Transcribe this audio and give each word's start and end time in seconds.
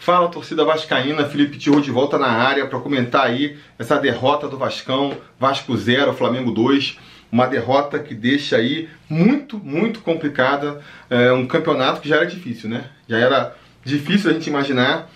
Fala 0.00 0.28
torcida 0.28 0.64
vascaína, 0.64 1.26
Felipe 1.26 1.58
Tiro 1.58 1.78
de 1.78 1.90
volta 1.90 2.18
na 2.18 2.28
área 2.28 2.66
para 2.66 2.80
comentar 2.80 3.26
aí 3.26 3.58
essa 3.78 3.98
derrota 3.98 4.48
do 4.48 4.56
Vascão, 4.56 5.14
Vasco 5.38 5.76
0, 5.76 6.14
Flamengo 6.14 6.50
2, 6.52 6.96
uma 7.30 7.46
derrota 7.46 7.98
que 7.98 8.14
deixa 8.14 8.56
aí 8.56 8.88
muito, 9.10 9.58
muito 9.58 10.00
complicada, 10.00 10.80
é, 11.10 11.30
um 11.32 11.46
campeonato 11.46 12.00
que 12.00 12.08
já 12.08 12.16
era 12.16 12.24
difícil, 12.24 12.70
né? 12.70 12.84
Já 13.06 13.18
era 13.18 13.54
difícil 13.84 14.30
a 14.30 14.32
gente 14.32 14.48
imaginar, 14.48 15.10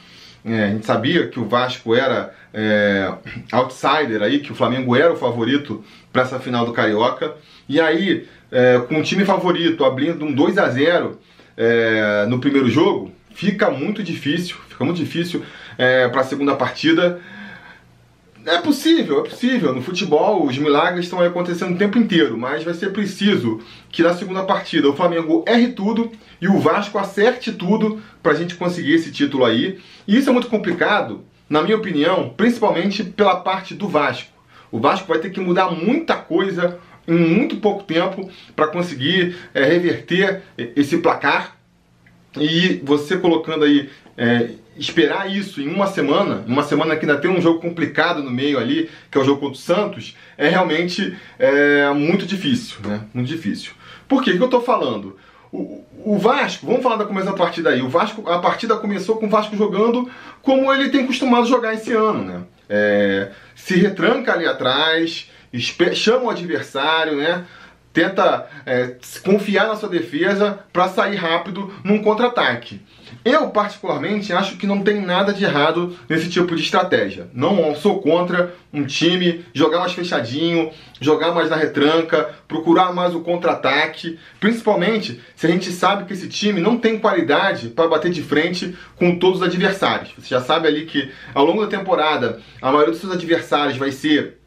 é, 0.45 0.65
a 0.65 0.69
gente 0.69 0.85
sabia 0.85 1.29
que 1.29 1.41
o 1.41 1.48
Vasco 1.48 1.95
era 1.95 2.35
é, 2.53 3.11
outsider 3.53 4.21
aí, 4.21 4.41
que 4.41 4.53
o 4.53 4.55
Flamengo 4.55 4.95
era 4.95 5.14
o 5.14 5.16
favorito 5.16 5.82
para 6.12 6.23
essa 6.23 6.39
final 6.39 6.66
do 6.66 6.75
Carioca, 6.75 7.35
e 7.66 7.80
aí 7.80 8.29
com 8.89 9.01
o 9.01 9.03
time 9.03 9.25
favorito 9.25 9.85
abrindo 9.85 10.25
um 10.25 10.32
2 10.32 10.59
a 10.59 10.69
0 10.69 11.19
é, 11.57 12.25
no 12.29 12.39
primeiro 12.39 12.71
jogo, 12.71 13.11
fica 13.35 13.69
muito 13.69 14.01
difícil, 14.01 14.57
fica 14.75 14.85
muito 14.85 14.99
difícil 14.99 15.43
é, 15.79 16.09
para 16.09 16.21
a 16.21 16.25
segunda 16.25 16.55
partida. 16.55 17.21
É 18.45 18.59
possível, 18.59 19.21
é 19.21 19.29
possível. 19.29 19.75
No 19.75 19.81
futebol, 19.81 20.45
os 20.45 20.59
milagres 20.59 21.07
estão 21.07 21.21
acontecendo 21.21 21.75
o 21.75 21.79
tempo 21.79 21.96
inteiro, 21.96 22.37
mas 22.37 22.63
vai 22.63 22.75
ser 22.75 22.93
preciso 22.93 23.61
que 23.91 24.03
na 24.03 24.13
segunda 24.13 24.43
partida 24.43 24.89
o 24.89 24.95
Flamengo 24.95 25.43
erre 25.46 25.68
tudo 25.68 26.13
e 26.41 26.46
o 26.46 26.59
Vasco 26.59 26.99
acerte 26.99 27.53
tudo 27.53 28.03
para 28.23 28.32
a 28.32 28.35
gente 28.35 28.55
conseguir 28.57 28.95
esse 28.95 29.11
título 29.11 29.46
aí. 29.46 29.79
E 30.07 30.18
isso 30.18 30.29
é 30.29 30.32
muito 30.32 30.49
complicado, 30.49 31.25
na 31.49 31.63
minha 31.63 31.77
opinião, 31.77 32.34
principalmente 32.37 33.03
pela 33.03 33.37
parte 33.37 33.75
do 33.75 33.89
Vasco. 33.89 34.31
O 34.70 34.79
Vasco 34.79 35.09
vai 35.09 35.20
ter 35.20 35.31
que 35.31 35.41
mudar 35.41 35.70
muita 35.70 36.17
coisa 36.17 36.79
em 37.09 37.17
muito 37.17 37.56
pouco 37.56 37.84
tempo 37.84 38.29
para 38.55 38.67
conseguir 38.67 39.37
é, 39.55 39.65
reverter 39.65 40.43
esse 40.59 40.98
placar 40.98 41.56
e 42.37 42.81
você 42.84 43.17
colocando 43.17 43.65
aí, 43.65 43.89
é, 44.17 44.51
esperar 44.77 45.31
isso 45.31 45.61
em 45.61 45.69
uma 45.69 45.87
semana, 45.87 46.45
uma 46.47 46.62
semana 46.62 46.97
que 46.97 47.05
ainda 47.05 47.20
tem 47.20 47.31
um 47.31 47.41
jogo 47.41 47.61
complicado 47.61 48.23
no 48.23 48.31
meio 48.31 48.59
ali, 48.59 48.91
que 49.11 49.19
é 49.19 49.21
o 49.21 49.25
jogo 49.25 49.41
contra 49.41 49.57
o 49.57 49.61
Santos, 49.61 50.17
é 50.37 50.48
realmente 50.48 51.17
é, 51.39 51.91
muito 51.93 52.27
difícil, 52.27 52.79
né? 52.85 53.01
Muito 53.13 53.29
difícil. 53.29 53.73
Por 54.09 54.23
quê? 54.23 54.33
O 54.33 54.37
que 54.37 54.43
eu 54.43 54.47
estou 54.47 54.63
falando? 54.63 55.17
O, 55.53 55.85
o, 56.05 56.19
Vasco, 56.19 56.67
vamos 56.67 56.83
falar 56.83 56.97
da 56.97 57.05
começo 57.05 57.27
da 57.27 57.33
partida 57.33 57.71
aí. 57.71 57.81
O 57.81 57.89
Vasco, 57.89 58.29
a 58.29 58.39
partida 58.39 58.77
começou 58.77 59.17
com 59.17 59.27
o 59.27 59.31
Vasco 59.31 59.57
jogando 59.57 60.11
como 60.43 60.73
ele 60.73 60.91
tem 60.91 61.07
costumado 61.07 61.47
jogar 61.47 61.75
esse 61.75 61.93
ano, 61.93 62.25
né? 62.25 62.43
É, 62.69 63.31
se 63.55 63.77
retranca 63.77 64.33
ali 64.33 64.47
atrás, 64.47 65.31
chama 65.95 66.25
o 66.25 66.31
adversário, 66.31 67.17
né? 67.17 67.45
tenta 67.95 68.48
é, 68.67 68.97
confiar 69.25 69.69
na 69.69 69.77
sua 69.77 69.89
defesa 69.89 70.59
para 70.73 70.89
sair 70.89 71.15
rápido 71.15 71.73
num 71.85 72.03
contra-ataque. 72.03 72.83
Eu, 73.25 73.48
particularmente, 73.48 74.34
acho 74.34 74.58
que 74.58 74.67
não 74.67 74.83
tem 74.83 75.00
nada 75.00 75.33
de 75.33 75.44
errado 75.44 75.97
nesse 76.06 76.28
tipo 76.28 76.55
de 76.55 76.62
estratégia. 76.62 77.27
Não 77.33 77.75
sou 77.75 78.03
contra 78.03 78.55
um 78.70 78.84
time 78.84 79.47
jogar 79.55 79.78
mais 79.80 79.92
fechadinho, 79.92 80.70
jogar 81.00 81.33
mais 81.33 81.48
na 81.48 81.56
retranca, 81.56 82.34
procurar 82.47 82.92
mais 82.92 83.14
o 83.14 83.20
contra-ataque, 83.20 84.19
principalmente 84.39 85.22
se 85.34 85.47
a 85.47 85.50
gente 85.50 85.72
sabe 85.72 86.05
que 86.05 86.12
esse 86.12 86.28
time 86.28 86.61
não 86.61 86.77
tem 86.77 86.98
qualidade 86.98 87.69
para 87.69 87.89
bater 87.89 88.11
de 88.11 88.22
frente 88.22 88.77
com 88.97 89.19
todos 89.19 89.41
os 89.41 89.47
adversários. 89.47 90.12
Você 90.19 90.28
já 90.28 90.42
sabe 90.42 90.69
ali 90.69 90.84
que 90.84 91.11
ao 91.33 91.47
longo 91.47 91.62
da 91.62 91.78
temporada 91.78 92.42
a 92.61 92.70
maioria 92.70 92.92
dos 92.92 93.00
seus 93.00 93.12
adversários 93.12 93.78
vai 93.78 93.91
ser 93.91 94.39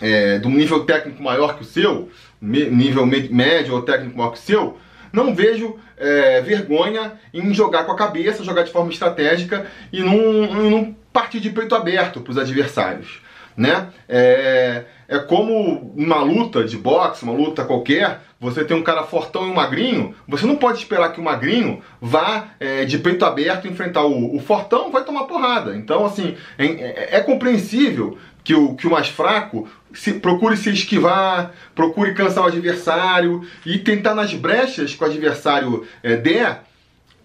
é, 0.00 0.38
de 0.38 0.46
um 0.46 0.52
nível 0.52 0.84
técnico 0.84 1.22
maior 1.22 1.56
que 1.56 1.62
o 1.62 1.66
seu, 1.66 2.08
nível 2.40 3.04
médio 3.04 3.74
ou 3.74 3.82
técnico 3.82 4.16
maior 4.16 4.30
que 4.30 4.38
o 4.38 4.42
seu, 4.42 4.78
não 5.12 5.34
vejo 5.34 5.78
é, 5.98 6.40
vergonha 6.40 7.12
em 7.32 7.52
jogar 7.52 7.84
com 7.84 7.92
a 7.92 7.96
cabeça, 7.96 8.44
jogar 8.44 8.62
de 8.62 8.72
forma 8.72 8.90
estratégica 8.90 9.66
e 9.92 10.00
não, 10.00 10.94
partir 11.12 11.40
de 11.40 11.50
peito 11.50 11.74
aberto 11.74 12.20
para 12.20 12.30
os 12.30 12.38
adversários. 12.38 13.20
Né? 13.56 13.88
É, 14.08 14.84
é 15.08 15.18
como 15.18 15.92
uma 15.96 16.22
luta 16.22 16.62
de 16.62 16.76
boxe, 16.76 17.24
uma 17.24 17.32
luta 17.32 17.64
qualquer, 17.64 18.20
você 18.40 18.64
tem 18.64 18.76
um 18.76 18.82
cara 18.82 19.02
fortão 19.02 19.46
e 19.46 19.50
um 19.50 19.54
magrinho, 19.54 20.14
você 20.26 20.46
não 20.46 20.56
pode 20.56 20.78
esperar 20.78 21.12
que 21.12 21.20
o 21.20 21.24
magrinho 21.24 21.82
vá 22.00 22.48
é, 22.60 22.84
de 22.84 22.98
peito 22.98 23.24
aberto 23.24 23.66
enfrentar 23.66 24.04
o, 24.04 24.36
o 24.36 24.38
fortão, 24.38 24.92
vai 24.92 25.04
tomar 25.04 25.24
porrada. 25.24 25.76
Então, 25.76 26.04
assim, 26.06 26.36
é, 26.56 26.66
é, 26.66 27.08
é 27.16 27.20
compreensível 27.20 28.16
que 28.44 28.54
o, 28.54 28.74
que 28.74 28.86
o 28.86 28.90
mais 28.90 29.08
fraco 29.08 29.68
se, 29.92 30.14
procure 30.14 30.56
se 30.56 30.70
esquivar, 30.70 31.52
procure 31.74 32.14
cansar 32.14 32.44
o 32.44 32.46
adversário 32.46 33.46
e 33.66 33.78
tentar 33.78 34.14
nas 34.14 34.32
brechas 34.32 34.94
que 34.94 35.02
o 35.02 35.06
adversário 35.06 35.86
é, 36.02 36.16
der, 36.16 36.62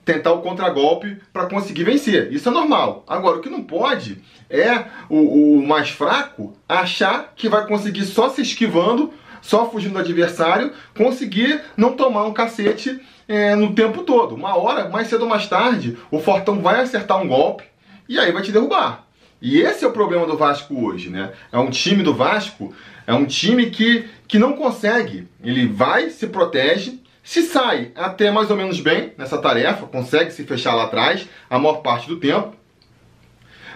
tentar 0.03 0.33
o 0.33 0.41
contragolpe 0.41 1.17
para 1.31 1.45
conseguir 1.45 1.83
vencer. 1.83 2.33
Isso 2.33 2.49
é 2.49 2.51
normal. 2.51 3.05
Agora, 3.07 3.37
o 3.37 3.41
que 3.41 3.49
não 3.49 3.63
pode 3.63 4.17
é 4.49 4.85
o, 5.07 5.59
o 5.59 5.65
mais 5.65 5.89
fraco 5.89 6.53
achar 6.67 7.33
que 7.35 7.47
vai 7.47 7.65
conseguir 7.67 8.03
só 8.03 8.29
se 8.29 8.41
esquivando, 8.41 9.13
só 9.43 9.69
fugindo 9.69 9.93
do 9.93 9.99
adversário, 9.99 10.71
conseguir 10.95 11.61
não 11.75 11.91
tomar 11.91 12.23
um 12.23 12.33
cacete 12.33 12.99
é, 13.27 13.53
no 13.55 13.75
tempo 13.75 14.03
todo. 14.03 14.35
Uma 14.35 14.57
hora, 14.57 14.87
mais 14.87 15.09
cedo 15.09 15.23
ou 15.23 15.29
mais 15.29 15.47
tarde, 15.47 15.97
o 16.09 16.19
Fortão 16.19 16.61
vai 16.61 16.79
acertar 16.79 17.21
um 17.21 17.27
golpe 17.27 17.65
e 18.07 18.17
aí 18.17 18.31
vai 18.31 18.41
te 18.41 18.53
derrubar. 18.53 19.05
E 19.41 19.59
esse 19.59 19.83
é 19.83 19.87
o 19.87 19.91
problema 19.91 20.25
do 20.25 20.37
Vasco 20.37 20.73
hoje, 20.85 21.09
né? 21.09 21.33
É 21.51 21.59
um 21.59 21.69
time 21.69 22.01
do 22.01 22.13
Vasco, 22.13 22.73
é 23.05 23.13
um 23.13 23.25
time 23.25 23.69
que, 23.69 24.07
que 24.29 24.39
não 24.39 24.53
consegue. 24.53 25.27
Ele 25.43 25.67
vai, 25.67 26.09
se 26.09 26.27
protege, 26.27 27.01
se 27.21 27.41
sai 27.41 27.91
até 27.95 28.31
mais 28.31 28.49
ou 28.49 28.55
menos 28.55 28.79
bem 28.79 29.11
nessa 29.17 29.37
tarefa, 29.37 29.87
consegue 29.87 30.31
se 30.31 30.45
fechar 30.45 30.73
lá 30.73 30.85
atrás 30.85 31.27
a 31.49 31.59
maior 31.59 31.81
parte 31.81 32.07
do 32.07 32.17
tempo, 32.17 32.55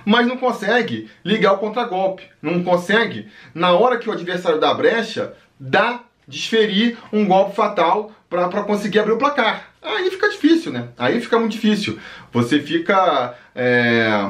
mas 0.05 0.25
não 0.25 0.38
consegue 0.38 1.09
ligar 1.25 1.51
o 1.51 1.57
contragolpe, 1.57 2.23
não 2.41 2.63
consegue, 2.63 3.28
na 3.53 3.73
hora 3.73 3.97
que 3.97 4.09
o 4.09 4.13
adversário 4.13 4.57
dá 4.57 4.73
brecha, 4.73 5.34
dar, 5.59 6.03
desferir 6.28 6.97
um 7.12 7.25
golpe 7.25 7.56
fatal 7.56 8.12
para 8.29 8.63
conseguir 8.63 9.00
abrir 9.00 9.13
o 9.13 9.18
placar. 9.18 9.69
Aí 9.81 10.12
fica 10.12 10.29
difícil, 10.29 10.72
né? 10.72 10.90
Aí 10.97 11.19
fica 11.22 11.40
muito 11.40 11.53
difícil. 11.53 11.97
Você 12.31 12.59
fica. 12.59 13.35
É 13.56 14.29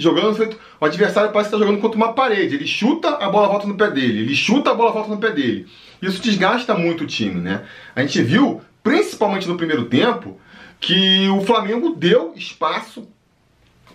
jogando, 0.00 0.56
o 0.80 0.84
adversário 0.84 1.30
parece 1.30 1.50
que 1.50 1.54
está 1.54 1.64
jogando 1.64 1.80
contra 1.80 1.96
uma 1.96 2.12
parede. 2.12 2.56
Ele 2.56 2.66
chuta, 2.66 3.10
a 3.16 3.28
bola 3.28 3.48
volta 3.48 3.66
no 3.66 3.76
pé 3.76 3.90
dele. 3.90 4.20
Ele 4.20 4.34
chuta, 4.34 4.70
a 4.70 4.74
bola 4.74 4.90
volta 4.90 5.10
no 5.10 5.18
pé 5.18 5.30
dele. 5.30 5.66
Isso 6.00 6.22
desgasta 6.22 6.74
muito 6.74 7.04
o 7.04 7.06
time, 7.06 7.40
né? 7.40 7.62
A 7.94 8.00
gente 8.00 8.22
viu, 8.22 8.60
principalmente 8.82 9.46
no 9.46 9.56
primeiro 9.56 9.84
tempo, 9.84 10.40
que 10.80 11.28
o 11.28 11.42
Flamengo 11.42 11.94
deu 11.94 12.32
espaço 12.34 13.06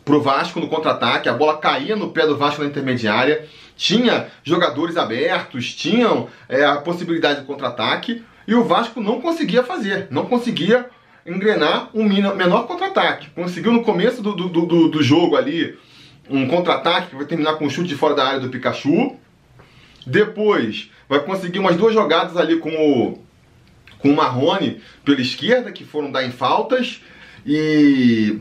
pro 0.03 0.21
Vasco 0.21 0.59
no 0.59 0.67
contra-ataque, 0.67 1.27
a 1.27 1.33
bola 1.33 1.57
caía 1.57 1.95
no 1.95 2.11
pé 2.11 2.27
do 2.27 2.37
Vasco 2.37 2.61
na 2.61 2.69
intermediária, 2.69 3.47
tinha 3.75 4.27
jogadores 4.43 4.97
abertos, 4.97 5.73
tinham 5.73 6.29
é, 6.47 6.63
a 6.65 6.77
possibilidade 6.77 7.41
de 7.41 7.45
contra-ataque, 7.45 8.23
e 8.47 8.53
o 8.53 8.63
Vasco 8.63 9.01
não 9.01 9.19
conseguia 9.19 9.63
fazer, 9.63 10.07
não 10.09 10.25
conseguia 10.25 10.89
engrenar 11.25 11.89
um 11.93 12.03
menor 12.03 12.67
contra-ataque. 12.67 13.29
Conseguiu 13.31 13.71
no 13.71 13.83
começo 13.83 14.21
do, 14.21 14.33
do, 14.35 14.47
do, 14.47 14.87
do 14.89 15.03
jogo 15.03 15.35
ali 15.35 15.77
um 16.29 16.47
contra-ataque 16.47 17.09
que 17.09 17.15
vai 17.15 17.25
terminar 17.25 17.55
com 17.55 17.65
um 17.65 17.69
chute 17.69 17.89
de 17.89 17.95
fora 17.95 18.13
da 18.13 18.25
área 18.25 18.39
do 18.39 18.49
Pikachu. 18.49 19.15
Depois 20.05 20.91
vai 21.09 21.19
conseguir 21.19 21.59
umas 21.59 21.75
duas 21.75 21.93
jogadas 21.93 22.37
ali 22.37 22.57
com 22.57 22.69
o, 22.69 23.19
com 23.99 24.09
o 24.09 24.15
Marrone 24.15 24.81
pela 25.03 25.21
esquerda, 25.21 25.71
que 25.71 25.83
foram 25.83 26.11
dar 26.11 26.23
em 26.23 26.31
faltas. 26.31 27.01
E 27.45 28.39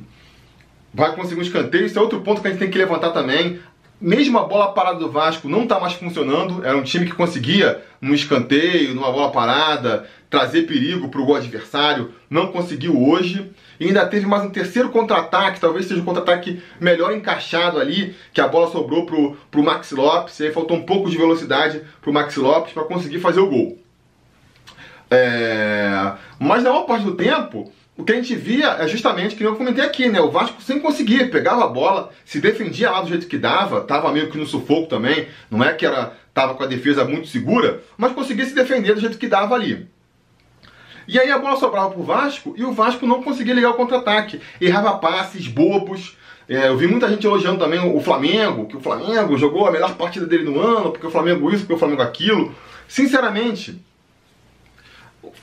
vai 0.92 1.14
conseguir 1.14 1.40
um 1.40 1.42
escanteio. 1.42 1.86
Isso 1.86 1.98
é 1.98 2.02
outro 2.02 2.20
ponto 2.20 2.42
que 2.42 2.48
a 2.48 2.50
gente 2.50 2.60
tem 2.60 2.70
que 2.70 2.78
levantar 2.78 3.10
também. 3.10 3.60
Mesmo 4.04 4.38
a 4.38 4.42
bola 4.42 4.70
parada 4.70 4.98
do 4.98 5.10
Vasco 5.10 5.48
não 5.48 5.62
está 5.62 5.80
mais 5.80 5.94
funcionando. 5.94 6.62
Era 6.62 6.76
um 6.76 6.82
time 6.82 7.06
que 7.06 7.14
conseguia, 7.14 7.82
num 8.02 8.12
escanteio, 8.12 8.94
numa 8.94 9.10
bola 9.10 9.32
parada, 9.32 10.06
trazer 10.28 10.66
perigo 10.66 11.08
para 11.08 11.22
o 11.22 11.24
gol 11.24 11.36
adversário. 11.36 12.12
Não 12.28 12.48
conseguiu 12.48 13.02
hoje. 13.02 13.50
E 13.80 13.86
ainda 13.86 14.04
teve 14.04 14.26
mais 14.26 14.44
um 14.44 14.50
terceiro 14.50 14.90
contra-ataque, 14.90 15.58
talvez 15.58 15.86
seja 15.86 16.00
o 16.00 16.02
um 16.02 16.04
contra-ataque 16.04 16.62
melhor 16.78 17.14
encaixado 17.14 17.80
ali, 17.80 18.14
que 18.34 18.42
a 18.42 18.46
bola 18.46 18.70
sobrou 18.70 19.06
pro, 19.06 19.38
pro 19.50 19.62
Max 19.62 19.90
Lopes, 19.92 20.38
e 20.38 20.48
aí 20.48 20.52
faltou 20.52 20.76
um 20.76 20.82
pouco 20.82 21.08
de 21.08 21.16
velocidade 21.16 21.80
pro 22.02 22.12
Max 22.12 22.36
Lopes 22.36 22.74
para 22.74 22.84
conseguir 22.84 23.20
fazer 23.20 23.40
o 23.40 23.48
gol. 23.48 23.78
É... 25.10 26.12
Mas 26.38 26.62
na 26.62 26.68
maior 26.68 26.82
parte 26.82 27.06
do 27.06 27.14
tempo, 27.14 27.72
o 27.96 28.02
que 28.02 28.12
a 28.12 28.16
gente 28.16 28.34
via 28.34 28.70
é 28.70 28.88
justamente, 28.88 29.36
que 29.36 29.44
eu 29.44 29.54
comentei 29.54 29.84
aqui, 29.84 30.08
né? 30.08 30.20
O 30.20 30.30
Vasco 30.30 30.60
sem 30.60 30.80
conseguir, 30.80 31.30
pegava 31.30 31.64
a 31.64 31.68
bola, 31.68 32.10
se 32.24 32.40
defendia 32.40 32.90
lá 32.90 33.00
do 33.00 33.08
jeito 33.08 33.28
que 33.28 33.38
dava, 33.38 33.82
tava 33.82 34.12
meio 34.12 34.30
que 34.30 34.36
no 34.36 34.46
sufoco 34.46 34.88
também, 34.88 35.28
não 35.50 35.62
é 35.62 35.72
que 35.72 35.86
era 35.86 36.12
tava 36.34 36.54
com 36.54 36.64
a 36.64 36.66
defesa 36.66 37.04
muito 37.04 37.28
segura, 37.28 37.80
mas 37.96 38.12
conseguia 38.12 38.44
se 38.44 38.54
defender 38.54 38.94
do 38.94 39.00
jeito 39.00 39.16
que 39.16 39.28
dava 39.28 39.54
ali. 39.54 39.88
E 41.06 41.18
aí 41.18 41.30
a 41.30 41.38
bola 41.38 41.56
sobrava 41.56 41.90
pro 41.90 42.02
Vasco 42.02 42.54
e 42.56 42.64
o 42.64 42.72
Vasco 42.72 43.06
não 43.06 43.22
conseguia 43.22 43.54
ligar 43.54 43.70
o 43.70 43.74
contra-ataque. 43.74 44.40
Errava 44.60 44.98
passes 44.98 45.46
bobos. 45.46 46.16
É, 46.48 46.68
eu 46.68 46.76
vi 46.76 46.86
muita 46.86 47.08
gente 47.08 47.26
elogiando 47.26 47.58
também 47.58 47.78
o 47.78 48.00
Flamengo, 48.00 48.66
que 48.66 48.76
o 48.76 48.80
Flamengo 48.80 49.36
jogou 49.36 49.66
a 49.66 49.70
melhor 49.70 49.94
partida 49.94 50.26
dele 50.26 50.44
no 50.44 50.60
ano, 50.60 50.90
porque 50.90 51.06
o 51.06 51.10
Flamengo 51.10 51.50
isso, 51.50 51.60
porque 51.60 51.74
o 51.74 51.78
Flamengo 51.78 52.02
aquilo. 52.02 52.54
Sinceramente, 52.88 53.80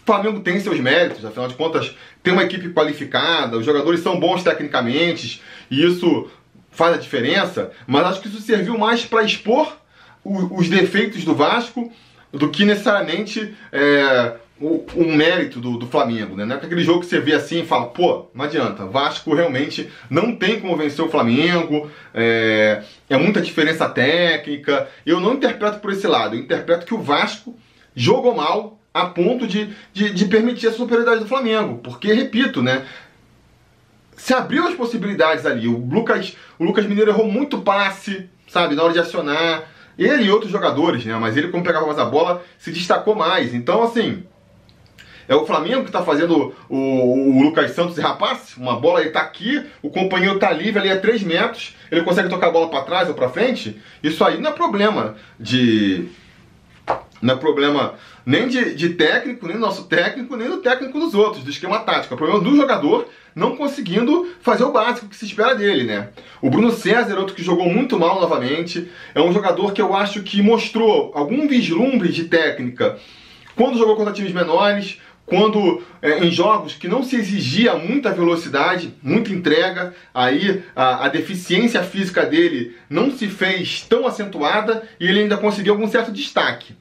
Flamengo 0.06 0.40
tem 0.40 0.60
seus 0.60 0.80
méritos, 0.80 1.26
afinal 1.26 1.48
de 1.48 1.56
contas, 1.56 1.96
tem 2.24 2.34
uma 2.34 2.44
equipe 2.44 2.70
qualificada, 2.70 3.58
os 3.58 3.66
jogadores 3.66 4.02
são 4.02 4.20
bons 4.20 4.44
tecnicamente, 4.44 5.42
e 5.70 5.84
isso 5.86 6.30
faz 6.72 6.96
a 6.96 6.98
diferença, 6.98 7.72
mas 7.86 8.06
acho 8.06 8.22
que 8.22 8.28
isso 8.28 8.42
serviu 8.42 8.78
mais 8.78 9.06
para 9.06 9.24
expor 9.24 9.78
o, 10.24 10.58
os 10.58 10.70
defeitos 10.70 11.24
do 11.24 11.36
Vasco 11.36 11.92
do 12.32 12.50
que 12.50 12.64
necessariamente 12.64 13.54
é, 13.72 14.36
o, 14.60 14.86
o, 14.96 15.04
mérito 15.14 15.60
do, 15.60 15.78
do 15.78 15.88
Flamengo, 15.88 16.36
né? 16.36 16.46
Não 16.46 16.56
é 16.56 16.60
aquele 16.60 16.84
jogo 16.84 17.02
que 17.02 17.08
você 17.08 17.20
vê 17.20 17.34
assim 17.34 17.62
e 17.62 17.66
fala, 17.66 17.88
pô, 17.88 18.28
não 18.34 18.46
adianta, 18.46 18.86
Vasco 18.86 19.34
realmente 19.34 19.90
não 20.10 20.36
tem 20.36 20.60
como 20.60 20.78
vencer 20.78 21.04
o 21.04 21.10
Flamengo, 21.10 21.92
é, 22.14 22.84
é 23.10 23.18
muita 23.18 23.42
diferença 23.42 23.90
técnica. 23.90 24.88
Eu 25.06 25.20
não 25.20 25.34
interpreto 25.34 25.80
por 25.80 25.92
esse 25.92 26.08
lado, 26.08 26.36
eu 26.36 26.40
interpreto 26.40 26.86
que 26.86 26.94
o 26.94 27.02
Vasco 27.02 27.58
jogou 27.94 28.34
mal 28.34 28.81
a 28.94 29.06
ponto 29.06 29.48
de, 29.48 29.74
de, 29.94 30.14
de 30.14 30.26
permitir 30.26 30.68
a 30.68 30.74
superioridade 30.74 31.22
do 31.22 31.28
Flamengo. 31.28 31.80
Porque, 31.80 32.12
repito, 32.14 32.62
né? 32.62 32.86
Se 34.16 34.34
abriu 34.34 34.68
as 34.68 34.76
possibilidades 34.76 35.46
ali. 35.46 35.68
O 35.68 35.78
Lucas, 35.78 36.36
o 36.60 36.64
Lucas 36.64 36.86
Mineiro 36.86 37.12
errou 37.12 37.28
muito 37.28 37.62
passe, 37.62 38.30
sabe, 38.48 38.76
na 38.76 38.84
hora 38.84 38.94
de 38.94 39.00
acionar. 39.00 39.64
Ele 39.98 40.24
e 40.24 40.32
outros 40.32 40.52
jogadores, 40.52 41.06
né? 41.06 41.16
Mas 41.18 41.38
ele, 41.38 41.50
como 41.50 41.64
pegava 41.64 41.86
mais 41.86 42.00
a 42.00 42.06
bola, 42.06 42.44
se 42.58 42.72
destacou 42.72 43.16
mais. 43.16 43.54
Então, 43.54 43.84
assim, 43.84 44.24
é 45.28 45.36
o 45.36 45.46
Flamengo 45.46 45.84
que 45.84 45.90
está 45.90 46.04
fazendo 46.04 46.54
o, 46.68 46.78
o, 46.78 47.42
Lucas 47.42 47.72
Santos 47.72 47.98
e 47.98 48.02
rapaz. 48.02 48.56
Uma 48.58 48.80
bola 48.80 49.00
ele 49.00 49.10
está 49.10 49.22
aqui, 49.22 49.64
o 49.82 49.90
companheiro 49.90 50.36
está 50.36 50.52
livre 50.52 50.80
ali 50.80 50.90
a 50.90 51.00
3 51.00 51.24
metros, 51.24 51.76
ele 51.90 52.04
consegue 52.04 52.28
tocar 52.28 52.48
a 52.48 52.52
bola 52.52 52.70
para 52.70 52.84
trás 52.84 53.08
ou 53.08 53.16
para 53.16 53.30
frente. 53.30 53.80
Isso 54.04 54.24
aí 54.26 54.40
não 54.42 54.52
é 54.52 54.54
problema 54.54 55.16
de. 55.40 56.10
Não 57.22 57.36
é 57.36 57.38
problema 57.38 57.94
nem 58.26 58.48
de, 58.48 58.76
de 58.76 58.90
técnico, 58.90 59.48
nem 59.48 59.56
do 59.56 59.62
nosso 59.62 59.84
técnico, 59.84 60.36
nem 60.36 60.50
do 60.50 60.58
técnico 60.58 61.00
dos 61.00 61.14
outros, 61.14 61.44
do 61.44 61.50
esquema 61.50 61.80
tático. 61.80 62.14
É 62.14 62.18
problema 62.18 62.42
do 62.42 62.56
jogador 62.56 63.08
não 63.36 63.56
conseguindo 63.56 64.30
fazer 64.42 64.64
o 64.64 64.72
básico 64.72 65.08
que 65.08 65.16
se 65.16 65.26
espera 65.26 65.56
dele, 65.56 65.84
né? 65.84 66.10
O 66.42 66.50
Bruno 66.50 66.72
César, 66.72 67.18
outro 67.18 67.36
que 67.36 67.44
jogou 67.44 67.70
muito 67.70 67.98
mal 67.98 68.20
novamente, 68.20 68.90
é 69.16 69.22
um 69.22 69.32
jogador 69.32 69.72
que 69.72 69.82
eu 69.82 69.96
acho 69.96 70.22
que 70.24 70.42
mostrou 70.42 71.12
algum 71.16 71.48
vislumbre 71.48 72.12
de 72.12 72.26
técnica 72.26 72.98
quando 73.56 73.78
jogou 73.78 73.96
contra 73.96 74.14
times 74.14 74.34
menores, 74.34 75.00
quando 75.26 75.82
é, 76.02 76.26
em 76.26 76.32
jogos 76.32 76.74
que 76.74 76.88
não 76.88 77.04
se 77.04 77.16
exigia 77.16 77.76
muita 77.76 78.12
velocidade, 78.12 78.94
muita 79.02 79.32
entrega, 79.32 79.94
aí 80.14 80.64
a, 80.76 81.06
a, 81.06 81.08
deficiência 81.08 81.84
física 81.84 82.26
dele 82.26 82.76
não 82.90 83.12
se 83.12 83.28
fez 83.28 83.82
tão 83.88 84.06
acentuada 84.06 84.84
e 85.00 85.08
ele 85.08 85.22
ainda 85.22 85.38
conseguiu 85.38 85.74
algum 85.74 85.88
certo 85.88 86.12
destaque. 86.12 86.76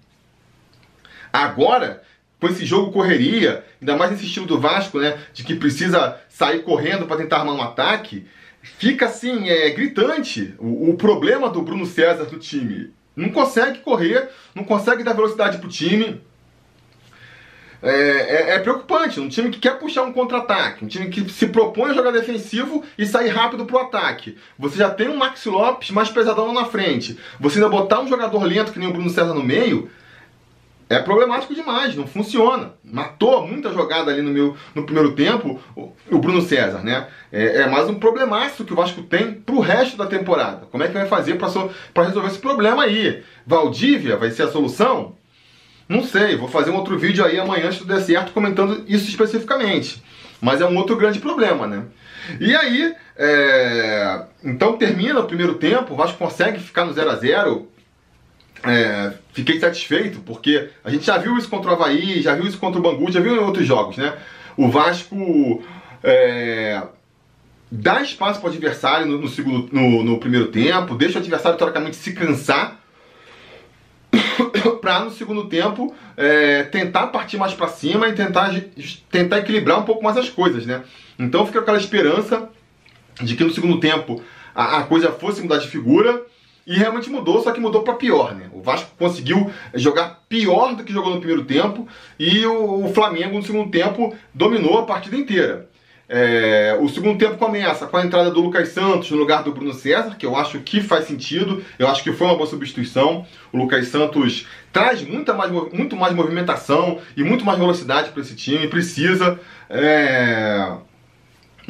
Agora, 1.33 2.03
com 2.41 2.49
esse 2.49 2.65
jogo 2.65 2.91
correria, 2.91 3.65
ainda 3.81 3.97
mais 3.97 4.11
nesse 4.11 4.25
estilo 4.25 4.47
do 4.47 4.59
Vasco, 4.59 4.99
né, 4.99 5.19
de 5.33 5.45
que 5.45 5.55
precisa 5.55 6.19
sair 6.29 6.63
correndo 6.63 7.07
para 7.07 7.19
tentar 7.19 7.39
armar 7.39 7.55
um 7.55 7.63
ataque, 7.63 8.27
fica 8.63 9.07
assim, 9.07 9.49
é 9.49 9.71
gritante 9.71 10.55
o, 10.59 10.91
o 10.91 10.97
problema 10.97 11.51
do 11.51 11.63
Bruno 11.63 11.85
César 11.85 12.25
do 12.25 12.39
time. 12.39 12.93
Não 13.15 13.29
consegue 13.29 13.81
correr, 13.81 14.31
não 14.55 14.65
consegue 14.65 15.03
dar 15.03 15.13
velocidade 15.13 15.59
pro 15.59 15.69
time. 15.69 16.21
É, 17.83 17.91
é, 17.93 18.55
é, 18.55 18.59
preocupante. 18.59 19.21
Um 19.21 19.29
time 19.29 19.51
que 19.51 19.59
quer 19.59 19.79
puxar 19.79 20.03
um 20.03 20.13
contra-ataque, 20.13 20.85
um 20.85 20.89
time 20.89 21.09
que 21.09 21.29
se 21.31 21.47
propõe 21.49 21.91
a 21.91 21.95
jogar 21.95 22.11
defensivo 22.11 22.85
e 22.97 23.07
sair 23.07 23.29
rápido 23.29 23.65
pro 23.65 23.79
ataque. 23.79 24.37
Você 24.59 24.77
já 24.77 24.91
tem 24.91 25.09
um 25.09 25.17
Maxi 25.17 25.49
Lopes 25.49 25.91
mais 25.91 26.11
pesadão 26.11 26.47
lá 26.49 26.63
na 26.63 26.65
frente. 26.67 27.19
Você 27.39 27.59
ainda 27.59 27.71
botar 27.71 28.01
um 28.01 28.09
jogador 28.09 28.43
lento 28.45 28.73
que 28.73 28.79
nem 28.79 28.89
o 28.89 28.93
Bruno 28.93 29.09
César 29.09 29.33
no 29.33 29.43
meio, 29.43 29.91
é 30.91 30.99
problemático 30.99 31.55
demais, 31.55 31.95
não 31.95 32.05
funciona. 32.05 32.73
Matou 32.83 33.47
muita 33.47 33.73
jogada 33.73 34.11
ali 34.11 34.23
no, 34.23 34.31
meu, 34.33 34.57
no 34.75 34.83
primeiro 34.83 35.13
tempo 35.13 35.61
o, 35.77 36.19
Bruno 36.19 36.43
César, 36.43 36.81
né? 36.81 37.07
É, 37.31 37.61
é, 37.61 37.71
mais 37.71 37.89
um 37.89 37.95
problemaço 37.95 38.65
que 38.65 38.73
o 38.73 38.77
Vasco 38.77 39.01
tem 39.03 39.33
pro 39.33 39.61
resto 39.61 39.97
da 39.97 40.07
temporada. 40.07 40.67
Como 40.69 40.83
é 40.83 40.89
que 40.89 40.93
vai 40.93 41.07
fazer 41.07 41.39
para 41.39 42.05
resolver 42.05 42.27
esse 42.27 42.41
problema 42.41 42.83
aí? 42.83 43.23
Valdívia 43.47 44.17
vai 44.17 44.33
ser 44.33 44.43
a 44.43 44.51
solução? 44.51 45.15
Não 45.89 46.03
sei, 46.03 46.37
vou 46.37 46.49
fazer 46.49 46.73
um 46.73 46.77
outro 46.77 46.99
vídeo 46.99 47.25
aí 47.25 47.39
amanhã, 47.39 47.71
se 47.71 47.79
tudo 47.79 47.95
der 47.95 48.01
certo, 48.01 48.33
comentando 48.33 48.85
isso 48.89 49.09
especificamente. 49.09 50.03
Mas 50.41 50.61
é 50.61 50.67
um 50.67 50.77
outro 50.77 50.97
grande 50.97 51.21
problema, 51.21 51.69
né? 51.69 51.85
E 52.41 52.53
aí, 52.53 52.93
é... 53.17 54.25
então 54.43 54.77
termina 54.77 55.21
o 55.21 55.27
primeiro 55.27 55.55
tempo, 55.55 55.95
o 55.95 55.97
Vasco 55.97 56.19
consegue 56.19 56.59
ficar 56.59 56.85
no 56.85 56.93
0 56.93 57.11
a 57.11 57.15
0 57.15 57.69
é, 58.63 59.15
fiquei 59.33 59.59
satisfeito, 59.59 60.21
porque 60.21 60.69
a 60.85 60.91
gente 60.91 61.07
já 61.07 61.17
viu 61.17 61.37
isso 61.39 61.49
contra 61.49 61.71
o 61.71 61.75
Havaí, 61.75 62.21
já 62.21 62.35
viu 62.35 62.47
isso 62.47 62.59
contra 62.59 62.79
o 62.79 62.83
Bangu, 62.83 63.11
já 63.11 63.21
viu 63.21 63.35
em 63.35 63.39
outros 63.39 63.67
jogos, 63.67 63.97
né? 63.97 64.15
O 64.57 64.69
Vasco 64.69 65.63
é, 66.03 66.83
dá 67.71 68.03
espaço 68.03 68.41
para 68.41 68.49
o 68.49 68.53
adversário 68.53 69.07
no, 69.07 69.19
no, 69.19 69.29
segundo, 69.29 69.69
no, 69.73 70.03
no, 70.03 70.19
primeiro 70.19 70.49
tempo, 70.49 70.95
deixa 70.95 71.19
o 71.19 71.23
adversário 71.23 71.57
teoricamente 71.57 71.97
se 71.97 72.13
cansar, 72.13 72.79
para 74.83 75.01
no 75.01 75.11
segundo 75.11 75.47
tempo 75.47 75.95
é, 76.17 76.65
tentar 76.65 77.07
partir 77.09 77.39
mais 77.39 77.55
para 77.55 77.69
cima 77.69 78.09
e 78.09 78.13
tentar, 78.13 78.53
tentar 79.11 79.39
equilibrar 79.39 79.79
um 79.79 79.85
pouco 79.85 80.03
mais 80.03 80.17
as 80.17 80.29
coisas, 80.29 80.67
né? 80.67 80.83
Então 81.19 81.47
fica 81.47 81.61
aquela 81.61 81.79
esperança 81.79 82.49
de 83.23 83.37
que 83.37 83.45
no 83.45 83.51
segundo 83.51 83.79
tempo 83.81 84.23
a, 84.55 84.79
a 84.79 84.83
coisa 84.83 85.13
fosse 85.13 85.41
mudar 85.41 85.59
de 85.59 85.69
figura 85.69 86.23
e 86.71 86.77
realmente 86.77 87.11
mudou, 87.11 87.43
só 87.43 87.51
que 87.51 87.59
mudou 87.59 87.83
para 87.83 87.95
pior, 87.95 88.33
né? 88.33 88.49
O 88.53 88.63
Vasco 88.63 88.93
conseguiu 88.97 89.51
jogar 89.75 90.21
pior 90.29 90.77
do 90.77 90.85
que 90.85 90.93
jogou 90.93 91.13
no 91.13 91.19
primeiro 91.19 91.45
tempo 91.45 91.89
e 92.17 92.47
o, 92.47 92.85
o 92.85 92.95
Flamengo 92.95 93.37
no 93.37 93.43
segundo 93.43 93.69
tempo 93.73 94.15
dominou 94.33 94.79
a 94.79 94.87
partida 94.87 95.17
inteira. 95.17 95.69
É, 96.09 96.79
o 96.81 96.89
segundo 96.89 97.19
tempo 97.19 97.37
começa 97.39 97.89
com 97.89 97.97
a 97.97 98.07
entrada 98.07 98.31
do 98.31 98.41
Lucas 98.41 98.69
Santos 98.69 99.11
no 99.11 99.17
lugar 99.17 99.43
do 99.43 99.51
Bruno 99.51 99.75
César, 99.75 100.15
que 100.17 100.25
eu 100.25 100.37
acho 100.37 100.61
que 100.61 100.81
faz 100.81 101.07
sentido, 101.07 101.61
eu 101.77 101.89
acho 101.89 102.05
que 102.05 102.13
foi 102.13 102.29
uma 102.29 102.37
boa 102.37 102.49
substituição. 102.49 103.27
O 103.53 103.59
Lucas 103.59 103.89
Santos 103.89 104.47
traz 104.73 105.03
muita 105.03 105.35
mais, 105.35 105.51
muito 105.51 105.97
mais 105.97 106.15
movimentação 106.15 107.01
e 107.17 107.25
muito 107.25 107.45
mais 107.45 107.59
velocidade 107.59 108.11
para 108.11 108.23
esse 108.23 108.37
time, 108.37 108.69
precisa. 108.69 109.41
É 109.69 110.77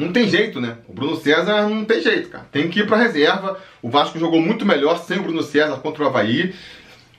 não 0.01 0.11
tem 0.11 0.27
jeito, 0.27 0.59
né? 0.59 0.77
O 0.87 0.93
Bruno 0.93 1.15
César 1.15 1.69
não 1.69 1.85
tem 1.85 2.01
jeito, 2.01 2.29
cara. 2.29 2.45
Tem 2.51 2.69
que 2.69 2.79
ir 2.79 2.87
pra 2.87 2.97
reserva. 2.97 3.59
O 3.81 3.89
Vasco 3.89 4.17
jogou 4.17 4.41
muito 4.41 4.65
melhor 4.65 4.97
sem 4.97 5.19
o 5.19 5.23
Bruno 5.23 5.43
César 5.43 5.77
contra 5.77 6.03
o 6.03 6.07
Havaí. 6.07 6.55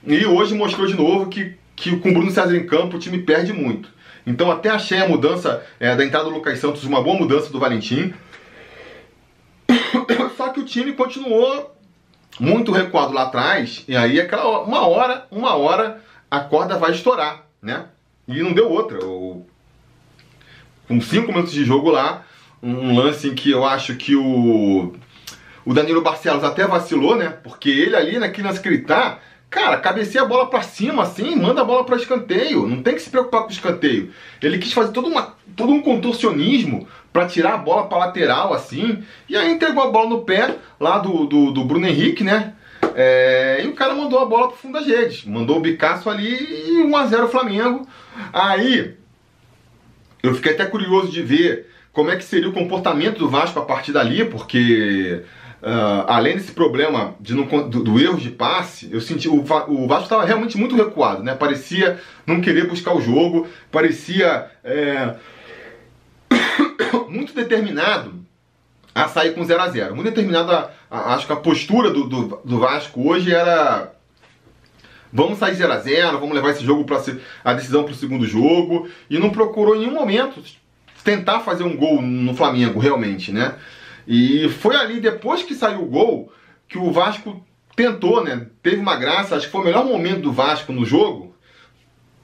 E 0.05 0.25
hoje 0.25 0.53
mostrou 0.53 0.85
de 0.85 0.95
novo 0.95 1.27
que, 1.29 1.55
que 1.75 1.95
com 1.97 2.09
o 2.09 2.13
Bruno 2.13 2.29
César 2.29 2.55
em 2.55 2.65
campo 2.65 2.97
o 2.97 2.99
time 2.99 3.19
perde 3.19 3.53
muito. 3.53 3.89
Então 4.27 4.51
até 4.51 4.69
achei 4.69 4.99
a 4.99 5.07
mudança 5.07 5.65
é, 5.79 5.95
da 5.95 6.03
entrada 6.03 6.25
do 6.25 6.31
Lucas 6.31 6.59
Santos 6.59 6.83
uma 6.83 7.01
boa 7.01 7.17
mudança 7.17 7.49
do 7.49 7.59
Valentim. 7.59 8.13
Só 10.37 10.49
que 10.49 10.59
o 10.59 10.65
time 10.65 10.93
continuou 10.93 11.73
muito 12.39 12.71
recuado 12.71 13.13
lá 13.13 13.23
atrás. 13.23 13.85
E 13.87 13.95
aí 13.95 14.19
aquela 14.19 14.61
uma 14.61 14.87
hora, 14.87 15.25
uma 15.31 15.55
hora 15.55 16.01
a 16.29 16.39
corda 16.41 16.77
vai 16.77 16.91
estourar, 16.91 17.45
né? 17.61 17.85
E 18.27 18.41
não 18.41 18.53
deu 18.53 18.69
outra. 18.69 19.03
O, 19.05 19.45
com 20.87 20.99
cinco 20.99 21.31
minutos 21.31 21.53
de 21.53 21.63
jogo 21.63 21.89
lá, 21.89 22.25
um 22.63 22.95
lance 22.95 23.27
em 23.27 23.35
que 23.35 23.51
eu 23.51 23.65
acho 23.65 23.95
que 23.95 24.15
o, 24.15 24.93
o 25.65 25.73
Danilo 25.73 26.01
Barcelos 26.01 26.45
até 26.45 26.65
vacilou, 26.65 27.15
né? 27.15 27.29
Porque 27.43 27.69
ele 27.69 27.95
ali, 27.95 28.17
naquele 28.17 28.47
lance 28.47 28.61
que 28.61 28.69
ele 28.69 28.79
tá, 28.79 29.19
cara, 29.49 29.77
cabeceia 29.77 30.23
a 30.23 30.27
bola 30.27 30.49
para 30.49 30.61
cima 30.61 31.03
assim, 31.03 31.35
manda 31.35 31.59
a 31.59 31.65
bola 31.65 31.83
para 31.83 31.97
escanteio. 31.97 32.65
Não 32.65 32.81
tem 32.81 32.95
que 32.95 33.01
se 33.01 33.09
preocupar 33.09 33.41
com 33.41 33.49
o 33.49 33.51
escanteio. 33.51 34.11
Ele 34.41 34.57
quis 34.57 34.71
fazer 34.71 34.93
todo, 34.93 35.09
uma, 35.09 35.35
todo 35.57 35.73
um 35.73 35.81
contorcionismo 35.81 36.87
para 37.11 37.27
tirar 37.27 37.55
a 37.55 37.57
bola 37.57 37.87
para 37.87 37.97
lateral 37.97 38.53
assim. 38.53 39.03
E 39.27 39.35
aí 39.35 39.51
entregou 39.51 39.83
a 39.83 39.91
bola 39.91 40.09
no 40.09 40.21
pé 40.21 40.55
lá 40.79 40.99
do, 40.99 41.25
do, 41.25 41.51
do 41.51 41.65
Bruno 41.65 41.85
Henrique, 41.85 42.23
né? 42.23 42.53
É, 42.95 43.61
e 43.63 43.67
o 43.67 43.73
cara 43.73 43.93
mandou 43.93 44.19
a 44.19 44.25
bola 44.25 44.47
pro 44.47 44.57
fundo 44.57 44.79
das 44.79 44.87
redes. 44.87 45.25
Mandou 45.25 45.57
o 45.57 45.61
bicaço 45.61 46.09
ali 46.09 46.33
e 46.33 46.83
1x0 46.85 47.27
Flamengo. 47.27 47.85
Aí 48.31 48.95
eu 50.21 50.33
fiquei 50.33 50.53
até 50.53 50.65
curioso 50.65 51.11
de 51.11 51.21
ver 51.21 51.72
como 51.93 52.09
é 52.09 52.17
que 52.17 52.23
seria 52.23 52.49
o 52.49 52.53
comportamento 52.53 53.19
do 53.19 53.29
Vasco 53.29 53.59
a 53.59 53.65
partir 53.65 53.91
dali, 53.91 54.25
porque 54.25 55.23
uh, 55.61 56.05
além 56.07 56.35
desse 56.35 56.51
problema 56.51 57.15
de 57.19 57.35
não, 57.35 57.45
do, 57.45 57.83
do, 57.83 57.99
erro 57.99 58.17
de 58.17 58.31
passe, 58.31 58.89
eu 58.91 58.99
senti 58.99 59.29
o, 59.29 59.35
o 59.35 59.87
Vasco 59.87 60.05
estava 60.05 60.25
realmente 60.25 60.57
muito 60.57 60.75
recuado, 60.75 61.23
né? 61.23 61.35
Parecia 61.35 62.01
não 62.25 62.41
querer 62.41 62.67
buscar 62.67 62.95
o 62.95 63.01
jogo, 63.01 63.47
parecia 63.71 64.49
é, 64.63 65.13
muito 67.07 67.35
determinado 67.35 68.23
a 68.95 69.07
sair 69.07 69.33
com 69.33 69.43
0 69.43 69.61
a 69.61 69.69
0 69.69 69.95
Muito 69.95 70.09
determinado, 70.09 70.51
a, 70.51 70.71
a, 70.89 71.13
acho 71.13 71.27
que 71.27 71.33
a 71.33 71.37
postura 71.37 71.91
do, 71.91 72.07
do, 72.07 72.41
do 72.43 72.59
Vasco 72.59 73.07
hoje 73.07 73.31
era 73.31 73.91
vamos 75.11 75.37
sair 75.37 75.53
0 75.53 75.71
a 75.71 75.77
0 75.77 76.19
vamos 76.19 76.33
levar 76.33 76.49
esse 76.49 76.65
jogo 76.65 76.85
para 76.85 76.99
a 77.43 77.53
decisão 77.53 77.83
para 77.83 77.93
o 77.93 77.95
segundo 77.95 78.25
jogo, 78.25 78.89
e 79.11 79.19
não 79.19 79.29
procurou 79.29 79.75
em 79.75 79.81
nenhum 79.81 79.93
momento 79.93 80.41
tentar 81.03 81.41
fazer 81.41 81.63
um 81.63 81.75
gol 81.75 82.01
no 82.01 82.35
Flamengo, 82.35 82.79
realmente, 82.79 83.31
né? 83.31 83.55
E 84.07 84.49
foi 84.49 84.75
ali, 84.75 84.99
depois 84.99 85.43
que 85.43 85.55
saiu 85.55 85.83
o 85.83 85.87
gol, 85.87 86.31
que 86.67 86.77
o 86.77 86.91
Vasco 86.91 87.45
tentou, 87.75 88.23
né? 88.23 88.47
Teve 88.61 88.77
uma 88.77 88.95
graça, 88.95 89.35
acho 89.35 89.45
que 89.45 89.51
foi 89.51 89.61
o 89.61 89.65
melhor 89.65 89.85
momento 89.85 90.21
do 90.21 90.31
Vasco 90.31 90.71
no 90.71 90.85
jogo. 90.85 91.33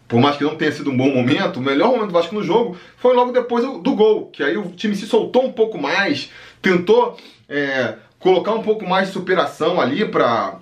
por 0.08 0.20
mais 0.20 0.38
que 0.38 0.44
não 0.44 0.56
tenha 0.56 0.72
sido 0.72 0.90
um 0.90 0.98
bom 0.98 1.14
momento, 1.14 1.58
o 1.58 1.62
melhor 1.62 1.92
momento 1.92 2.08
do 2.08 2.14
Vasco 2.14 2.34
no 2.34 2.44
jogo 2.44 2.76
foi 2.98 3.14
logo 3.16 3.32
depois 3.32 3.64
do 3.64 3.96
gol, 3.96 4.26
que 4.32 4.42
aí 4.44 4.58
o 4.58 4.72
time 4.72 4.96
se 4.96 5.06
soltou 5.06 5.46
um 5.46 5.52
pouco 5.52 5.78
mais, 5.78 6.32
tentou 6.64 7.16
é, 7.48 7.94
colocar 8.18 8.54
um 8.54 8.64
pouco 8.64 8.88
mais 8.88 9.08
de 9.08 9.14
superação 9.14 9.80
ali 9.80 10.06
para 10.06 10.58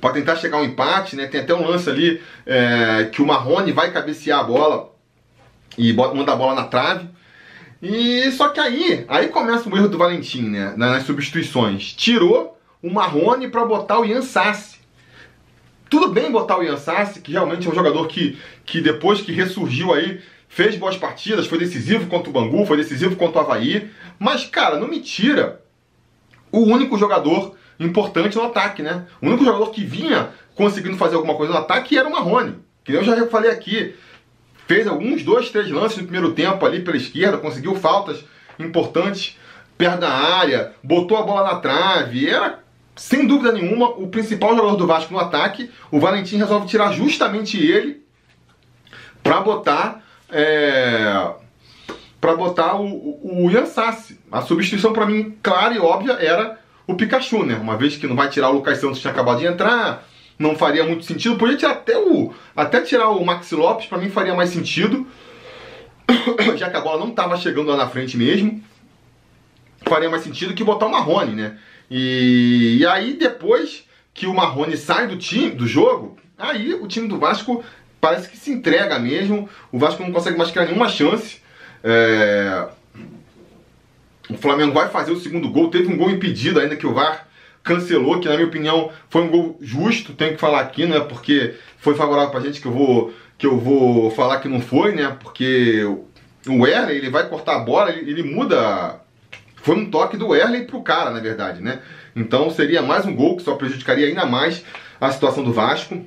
para 0.00 0.12
tentar 0.12 0.36
chegar 0.36 0.58
ao 0.58 0.62
um 0.62 0.66
empate, 0.66 1.16
né? 1.16 1.26
Tem 1.26 1.40
até 1.40 1.54
um 1.54 1.66
lance 1.66 1.88
ali 1.88 2.22
é, 2.46 3.08
que 3.12 3.20
o 3.20 3.26
Marrone 3.26 3.72
vai 3.72 3.90
cabecear 3.90 4.40
a 4.40 4.44
bola 4.44 4.92
e 5.76 5.92
bota, 5.92 6.14
manda 6.14 6.32
a 6.32 6.36
bola 6.36 6.54
na 6.54 6.64
trave. 6.64 7.08
E 7.82 8.30
só 8.32 8.48
que 8.48 8.60
aí, 8.60 9.04
aí 9.08 9.28
começa 9.28 9.68
o 9.68 9.76
erro 9.76 9.88
do 9.88 9.96
Valentim, 9.96 10.42
né? 10.42 10.74
Nas 10.76 11.04
substituições. 11.04 11.92
Tirou 11.94 12.58
o 12.82 12.90
Marrone 12.90 13.48
para 13.48 13.64
botar 13.64 13.98
o 14.00 14.04
Ian 14.04 14.22
Sassi. 14.22 14.78
Tudo 15.88 16.08
bem 16.08 16.30
botar 16.30 16.58
o 16.58 16.62
Ian 16.62 16.76
Sassi, 16.76 17.20
que 17.20 17.32
realmente 17.32 17.66
é 17.66 17.70
um 17.70 17.74
jogador 17.74 18.06
que, 18.06 18.38
que 18.64 18.80
depois 18.80 19.20
que 19.20 19.32
ressurgiu 19.32 19.92
aí, 19.92 20.20
fez 20.48 20.76
boas 20.76 20.96
partidas, 20.96 21.46
foi 21.46 21.58
decisivo 21.58 22.06
contra 22.06 22.28
o 22.28 22.32
Bangu, 22.32 22.66
foi 22.66 22.76
decisivo 22.76 23.16
contra 23.16 23.40
o 23.40 23.44
Havaí. 23.44 23.90
Mas, 24.18 24.44
cara, 24.44 24.78
não 24.78 24.86
me 24.86 25.00
tira 25.00 25.60
o 26.52 26.60
único 26.60 26.98
jogador 26.98 27.56
importante 27.78 28.36
no 28.36 28.44
ataque, 28.44 28.82
né? 28.82 29.06
O 29.22 29.26
único 29.26 29.44
jogador 29.44 29.70
que 29.70 29.82
vinha 29.82 30.30
conseguindo 30.54 30.96
fazer 30.96 31.16
alguma 31.16 31.34
coisa 31.34 31.52
no 31.54 31.58
ataque 31.58 31.96
era 31.96 32.08
o 32.08 32.12
Marrone. 32.12 32.56
Que 32.84 32.92
eu 32.92 33.02
já 33.02 33.26
falei 33.26 33.50
aqui. 33.50 33.94
Fez 34.70 34.86
alguns 34.86 35.24
dois, 35.24 35.50
três 35.50 35.68
lances 35.68 35.98
no 35.98 36.04
primeiro 36.04 36.32
tempo 36.32 36.64
ali 36.64 36.78
pela 36.78 36.96
esquerda, 36.96 37.38
conseguiu 37.38 37.74
faltas 37.74 38.24
importantes 38.56 39.36
perto 39.76 39.98
da 39.98 40.08
área, 40.08 40.72
botou 40.80 41.16
a 41.16 41.22
bola 41.22 41.42
na 41.42 41.58
trave, 41.58 42.30
era 42.30 42.60
sem 42.94 43.26
dúvida 43.26 43.50
nenhuma 43.50 43.88
o 43.88 44.06
principal 44.06 44.54
jogador 44.54 44.76
do 44.76 44.86
Vasco 44.86 45.12
no 45.12 45.18
ataque. 45.18 45.72
O 45.90 45.98
Valentim 45.98 46.36
resolve 46.36 46.68
tirar 46.68 46.92
justamente 46.92 47.58
ele 47.58 48.04
para 49.24 49.40
botar 49.40 50.04
é, 50.30 51.32
para 52.20 52.36
botar 52.36 52.76
o, 52.76 52.86
o, 52.86 53.46
o 53.46 53.50
Ian 53.50 53.66
Sassi. 53.66 54.20
A 54.30 54.40
substituição 54.40 54.92
para 54.92 55.04
mim 55.04 55.36
clara 55.42 55.74
e 55.74 55.80
óbvia 55.80 56.12
era 56.12 56.60
o 56.86 56.94
Pikachu, 56.94 57.44
né? 57.44 57.56
Uma 57.56 57.76
vez 57.76 57.96
que 57.96 58.06
não 58.06 58.14
vai 58.14 58.28
tirar 58.28 58.50
o 58.50 58.52
Lucas 58.52 58.78
Santos 58.78 58.98
que 58.98 59.02
tinha 59.02 59.12
acabado 59.12 59.40
de 59.40 59.46
entrar, 59.46 60.08
não 60.40 60.56
faria 60.56 60.84
muito 60.84 61.04
sentido. 61.04 61.36
Podia 61.36 61.56
tirar 61.56 61.72
até 61.72 61.98
o. 61.98 62.32
Até 62.56 62.80
tirar 62.80 63.10
o 63.10 63.24
Maxi 63.24 63.54
Lopes, 63.54 63.86
para 63.86 63.98
mim 63.98 64.08
faria 64.08 64.34
mais 64.34 64.48
sentido. 64.48 65.06
Já 66.56 66.70
que 66.70 66.76
a 66.78 66.80
bola 66.80 66.98
não 66.98 67.10
estava 67.10 67.36
chegando 67.36 67.68
lá 67.68 67.76
na 67.76 67.86
frente 67.86 68.16
mesmo. 68.16 68.64
Faria 69.86 70.08
mais 70.08 70.22
sentido 70.22 70.54
que 70.54 70.64
botar 70.64 70.86
o 70.86 70.90
Marrone, 70.90 71.34
né? 71.34 71.58
E, 71.90 72.78
e 72.80 72.86
aí 72.86 73.12
depois 73.12 73.84
que 74.14 74.26
o 74.26 74.34
Marrone 74.34 74.78
sai 74.78 75.06
do 75.06 75.18
time, 75.18 75.50
do 75.50 75.66
jogo, 75.66 76.18
aí 76.38 76.72
o 76.72 76.88
time 76.88 77.06
do 77.06 77.18
Vasco 77.18 77.62
parece 78.00 78.28
que 78.28 78.36
se 78.38 78.50
entrega 78.50 78.98
mesmo. 78.98 79.46
O 79.70 79.78
Vasco 79.78 80.02
não 80.02 80.10
consegue 80.10 80.38
mais 80.38 80.50
criar 80.50 80.64
nenhuma 80.64 80.88
chance. 80.88 81.42
É... 81.84 82.66
O 84.30 84.38
Flamengo 84.38 84.72
vai 84.72 84.88
fazer 84.88 85.12
o 85.12 85.20
segundo 85.20 85.50
gol. 85.50 85.68
Teve 85.68 85.92
um 85.92 85.98
gol 85.98 86.10
impedido 86.10 86.60
ainda 86.60 86.76
que 86.76 86.86
o 86.86 86.94
VAR 86.94 87.28
cancelou, 87.62 88.20
que 88.20 88.28
na 88.28 88.34
minha 88.34 88.46
opinião 88.46 88.90
foi 89.08 89.22
um 89.22 89.30
gol 89.30 89.58
justo, 89.60 90.14
tenho 90.14 90.34
que 90.34 90.40
falar 90.40 90.60
aqui, 90.60 90.86
né? 90.86 91.00
Porque 91.00 91.54
foi 91.78 91.94
favorável 91.94 92.30
pra 92.30 92.40
gente 92.40 92.60
que 92.60 92.66
eu 92.66 92.72
vou 92.72 93.12
que 93.38 93.46
eu 93.46 93.58
vou 93.58 94.10
falar 94.10 94.38
que 94.40 94.48
não 94.48 94.60
foi, 94.60 94.94
né? 94.94 95.16
Porque 95.20 95.82
o 96.46 96.66
Erley, 96.66 96.98
ele 96.98 97.10
vai 97.10 97.26
cortar 97.28 97.56
a 97.56 97.60
bola, 97.60 97.90
ele, 97.90 98.10
ele 98.10 98.22
muda 98.22 99.00
foi 99.62 99.76
um 99.76 99.90
toque 99.90 100.16
do 100.16 100.34
Erley 100.34 100.64
pro 100.64 100.82
cara, 100.82 101.10
na 101.10 101.20
verdade, 101.20 101.62
né? 101.62 101.80
Então 102.14 102.50
seria 102.50 102.82
mais 102.82 103.04
um 103.06 103.14
gol 103.14 103.36
que 103.36 103.42
só 103.42 103.54
prejudicaria 103.54 104.06
ainda 104.06 104.26
mais 104.26 104.64
a 105.00 105.10
situação 105.10 105.44
do 105.44 105.52
Vasco. 105.52 106.04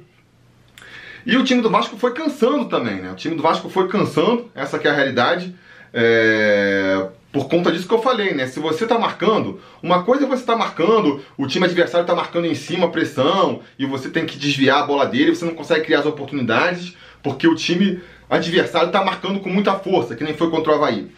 E 1.25 1.37
o 1.37 1.43
time 1.43 1.61
do 1.61 1.69
Vasco 1.69 1.97
foi 1.97 2.13
cansando 2.13 2.65
também, 2.65 2.95
né? 2.95 3.11
O 3.11 3.15
time 3.15 3.35
do 3.35 3.41
Vasco 3.41 3.69
foi 3.69 3.87
cansando, 3.87 4.51
essa 4.53 4.77
é 4.77 4.89
a 4.89 4.93
realidade. 4.93 5.55
É 5.93 7.07
por 7.33 7.49
conta 7.49 7.71
disso 7.71 7.87
que 7.87 7.93
eu 7.93 8.01
falei, 8.01 8.35
né? 8.35 8.45
Se 8.45 8.59
você 8.59 8.85
tá 8.85 8.99
marcando, 8.99 9.59
uma 9.81 10.03
coisa 10.03 10.25
é 10.25 10.27
você 10.27 10.45
tá 10.45 10.55
marcando, 10.55 11.19
o 11.35 11.47
time 11.47 11.65
adversário 11.65 12.05
tá 12.05 12.13
marcando 12.13 12.45
em 12.45 12.53
cima 12.53 12.85
a 12.85 12.89
pressão 12.89 13.61
e 13.77 13.87
você 13.87 14.07
tem 14.07 14.23
que 14.23 14.37
desviar 14.37 14.83
a 14.83 14.85
bola 14.85 15.07
dele, 15.07 15.35
você 15.35 15.43
não 15.43 15.55
consegue 15.55 15.85
criar 15.85 16.01
as 16.01 16.05
oportunidades 16.05 16.95
porque 17.23 17.47
o 17.47 17.55
time 17.55 17.99
adversário 18.29 18.91
tá 18.91 19.03
marcando 19.03 19.39
com 19.39 19.49
muita 19.49 19.73
força, 19.73 20.15
que 20.15 20.23
nem 20.23 20.35
foi 20.35 20.51
contra 20.51 20.73
o 20.73 20.75
Havaí. 20.75 21.09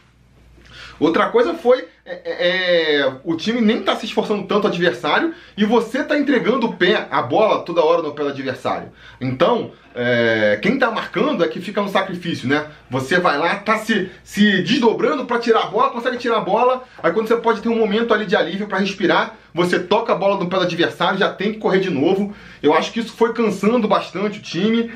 Outra 0.98 1.27
coisa 1.27 1.53
foi 1.53 1.86
é, 2.08 2.22
é, 2.24 2.98
é, 2.98 3.14
o 3.24 3.36
time 3.36 3.60
nem 3.60 3.82
tá 3.82 3.96
se 3.96 4.06
esforçando 4.06 4.44
tanto 4.44 4.68
adversário 4.68 5.34
e 5.58 5.66
você 5.66 6.04
tá 6.04 6.16
entregando 6.16 6.68
o 6.68 6.74
pé, 6.74 7.08
a 7.10 7.20
bola 7.20 7.64
toda 7.64 7.84
hora 7.84 8.04
no 8.04 8.14
pé 8.14 8.22
do 8.22 8.30
adversário. 8.30 8.92
Então, 9.20 9.72
é, 9.96 10.60
quem 10.62 10.78
tá 10.78 10.92
marcando 10.92 11.44
é 11.44 11.48
que 11.48 11.60
fica 11.60 11.82
no 11.82 11.90
sacrifício, 11.90 12.48
né? 12.48 12.68
Você 12.92 13.20
vai 13.20 13.40
lá, 13.40 13.56
tá 13.56 13.80
se, 13.80 14.12
se 14.24 14.62
desdobrando 14.62 15.26
para 15.26 15.40
tirar 15.40 15.64
a 15.64 15.66
bola, 15.66 15.90
consegue 15.90 16.18
tirar 16.18 16.38
a 16.38 16.42
bola, 16.42 16.84
aí 17.02 17.12
quando 17.12 17.28
você 17.28 17.38
pode 17.38 17.62
ter 17.62 17.70
um 17.70 17.80
momento 17.80 18.14
ali 18.14 18.28
de 18.28 18.36
alívio 18.36 18.68
para 18.68 18.78
respirar, 18.78 19.36
você 19.52 19.80
toca 19.80 20.14
a 20.14 20.16
bola 20.16 20.38
no 20.38 20.48
pé 20.48 20.58
do 20.58 20.64
adversário, 20.64 21.18
já 21.18 21.34
tem 21.34 21.54
que 21.54 21.60
correr 21.60 21.80
de 21.80 21.90
novo. 21.90 22.36
Eu 22.62 22.76
acho 22.76 22.92
que 22.92 23.00
isso 23.00 23.14
foi 23.14 23.34
cansando 23.34 23.88
bastante 23.88 24.38
o 24.38 24.42
time. 24.44 24.92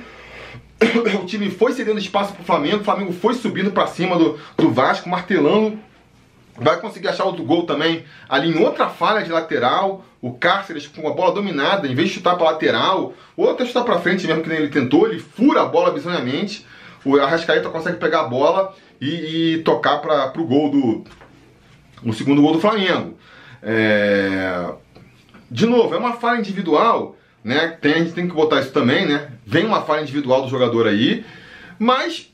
O 1.21 1.25
time 1.25 1.49
foi 1.49 1.73
cedendo 1.73 1.99
espaço 1.99 2.33
pro 2.33 2.43
Flamengo, 2.43 2.81
o 2.81 2.83
Flamengo 2.83 3.11
foi 3.11 3.33
subindo 3.33 3.71
para 3.71 3.87
cima 3.87 4.15
do, 4.15 4.39
do 4.55 4.71
Vasco, 4.71 5.09
martelando 5.09 5.77
vai 6.59 6.79
conseguir 6.79 7.07
achar 7.07 7.25
outro 7.25 7.43
gol 7.43 7.65
também 7.65 8.03
ali 8.27 8.49
em 8.49 8.63
outra 8.63 8.89
falha 8.89 9.23
de 9.23 9.31
lateral. 9.31 10.05
O 10.21 10.33
Cáceres 10.33 10.85
com 10.85 11.07
a 11.07 11.13
bola 11.13 11.33
dominada, 11.33 11.87
em 11.87 11.95
vez 11.95 12.09
de 12.09 12.15
chutar 12.15 12.35
para 12.35 12.51
lateral, 12.51 13.13
ou 13.37 13.49
até 13.49 13.65
chutar 13.65 13.85
para 13.85 13.99
frente 13.99 14.27
mesmo 14.27 14.43
que 14.43 14.49
nem 14.49 14.57
ele 14.57 14.67
tentou, 14.67 15.07
ele 15.07 15.19
fura 15.19 15.61
a 15.61 15.65
bola 15.65 15.91
bizonhamente. 15.91 16.65
O 17.05 17.17
Arrascaeta 17.17 17.69
consegue 17.69 17.97
pegar 17.97 18.21
a 18.21 18.27
bola 18.27 18.75
e, 18.99 19.53
e 19.53 19.57
tocar 19.59 19.99
para 19.99 20.33
o 20.37 20.45
gol 20.45 20.69
do 20.69 21.03
o 22.03 22.13
segundo 22.13 22.41
gol 22.41 22.53
do 22.53 22.59
Flamengo. 22.59 23.17
É... 23.61 24.73
De 25.49 25.65
novo, 25.65 25.93
é 25.95 25.97
uma 25.97 26.13
falha 26.13 26.39
individual, 26.39 27.15
né? 27.43 27.77
Tem, 27.81 27.93
a 27.93 27.97
gente 27.99 28.13
tem 28.13 28.27
que 28.27 28.33
botar 28.33 28.59
isso 28.59 28.71
também, 28.71 29.05
né? 29.05 29.31
Vem 29.45 29.65
uma 29.65 29.81
falha 29.81 30.01
individual 30.01 30.43
do 30.43 30.49
jogador 30.49 30.87
aí, 30.87 31.25
mas 31.77 32.31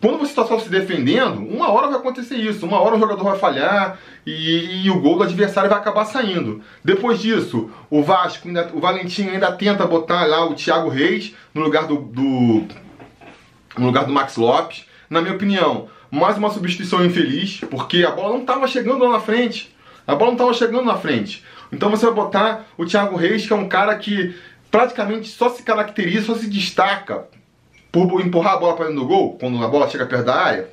quando 0.00 0.18
você 0.18 0.30
está 0.30 0.44
só 0.44 0.58
se 0.58 0.68
defendendo, 0.68 1.38
uma 1.38 1.70
hora 1.70 1.88
vai 1.88 1.96
acontecer 1.96 2.36
isso, 2.36 2.66
uma 2.66 2.78
hora 2.78 2.96
o 2.96 2.98
jogador 2.98 3.24
vai 3.24 3.38
falhar 3.38 3.98
e, 4.26 4.84
e 4.84 4.90
o 4.90 5.00
gol 5.00 5.16
do 5.16 5.24
adversário 5.24 5.70
vai 5.70 5.78
acabar 5.78 6.04
saindo. 6.04 6.62
Depois 6.84 7.18
disso, 7.18 7.70
o 7.88 8.02
Vasco, 8.02 8.46
ainda, 8.46 8.70
o 8.74 8.80
Valentim 8.80 9.28
ainda 9.28 9.50
tenta 9.52 9.86
botar 9.86 10.26
lá 10.26 10.44
o 10.44 10.54
Thiago 10.54 10.88
Reis 10.88 11.34
no 11.54 11.62
lugar 11.62 11.86
do, 11.86 11.96
do 11.96 12.64
no 13.78 13.86
lugar 13.86 14.04
do 14.04 14.12
Max 14.12 14.36
Lopes. 14.36 14.84
Na 15.08 15.20
minha 15.20 15.34
opinião, 15.34 15.88
mais 16.10 16.36
uma 16.36 16.50
substituição 16.50 17.04
infeliz, 17.04 17.60
porque 17.70 18.04
a 18.04 18.10
bola 18.10 18.34
não 18.34 18.40
estava 18.40 18.66
chegando 18.66 19.04
lá 19.04 19.12
na 19.12 19.20
frente. 19.20 19.74
A 20.06 20.14
bola 20.14 20.32
não 20.32 20.36
estava 20.36 20.52
chegando 20.52 20.84
na 20.84 20.96
frente. 20.96 21.42
Então 21.72 21.90
você 21.90 22.04
vai 22.06 22.14
botar 22.14 22.66
o 22.76 22.84
Thiago 22.84 23.16
Reis, 23.16 23.46
que 23.46 23.52
é 23.52 23.56
um 23.56 23.68
cara 23.68 23.96
que 23.96 24.36
praticamente 24.70 25.28
só 25.28 25.48
se 25.48 25.62
caracteriza, 25.62 26.26
só 26.26 26.34
se 26.34 26.48
destaca 26.48 27.28
por 27.90 28.20
empurrar 28.20 28.54
a 28.54 28.56
bola 28.58 28.74
para 28.74 28.86
dentro 28.86 29.00
do 29.00 29.06
gol, 29.06 29.36
quando 29.38 29.62
a 29.62 29.68
bola 29.68 29.88
chega 29.88 30.06
perto 30.06 30.26
da 30.26 30.34
área, 30.34 30.68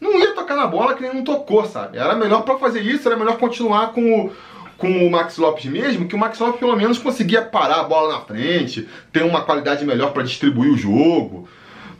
não 0.00 0.18
ia 0.18 0.34
tocar 0.34 0.56
na 0.56 0.66
bola 0.66 0.94
que 0.94 1.02
nem 1.02 1.14
não 1.14 1.22
tocou, 1.22 1.64
sabe? 1.66 1.98
Era 1.98 2.14
melhor 2.14 2.42
para 2.42 2.58
fazer 2.58 2.80
isso, 2.80 3.06
era 3.06 3.16
melhor 3.16 3.36
continuar 3.36 3.92
com 3.92 4.26
o, 4.26 4.32
com 4.78 5.06
o 5.06 5.10
Max 5.10 5.36
Lopes 5.36 5.66
mesmo, 5.66 6.08
que 6.08 6.14
o 6.14 6.18
Max 6.18 6.38
Lopes 6.38 6.58
pelo 6.58 6.76
menos 6.76 6.98
conseguia 6.98 7.42
parar 7.42 7.80
a 7.80 7.84
bola 7.84 8.14
na 8.14 8.20
frente, 8.20 8.88
ter 9.12 9.22
uma 9.22 9.42
qualidade 9.42 9.84
melhor 9.84 10.12
para 10.12 10.22
distribuir 10.22 10.72
o 10.72 10.76
jogo. 10.76 11.48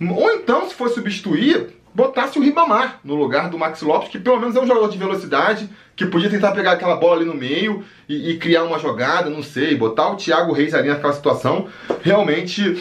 Ou 0.00 0.30
então, 0.30 0.66
se 0.66 0.74
for 0.74 0.88
substituir, 0.88 1.74
botasse 1.94 2.38
o 2.38 2.42
Ribamar 2.42 3.00
no 3.04 3.14
lugar 3.14 3.50
do 3.50 3.58
Max 3.58 3.82
Lopes, 3.82 4.08
que 4.08 4.18
pelo 4.18 4.40
menos 4.40 4.56
é 4.56 4.60
um 4.60 4.66
jogador 4.66 4.88
de 4.88 4.96
velocidade, 4.96 5.68
que 5.94 6.06
podia 6.06 6.30
tentar 6.30 6.52
pegar 6.52 6.72
aquela 6.72 6.96
bola 6.96 7.16
ali 7.16 7.26
no 7.26 7.34
meio 7.34 7.84
e, 8.08 8.30
e 8.30 8.38
criar 8.38 8.64
uma 8.64 8.78
jogada, 8.78 9.28
não 9.28 9.42
sei, 9.42 9.76
botar 9.76 10.08
o 10.08 10.16
Thiago 10.16 10.52
Reis 10.52 10.72
ali 10.72 10.88
naquela 10.88 11.12
situação, 11.12 11.68
realmente 12.02 12.80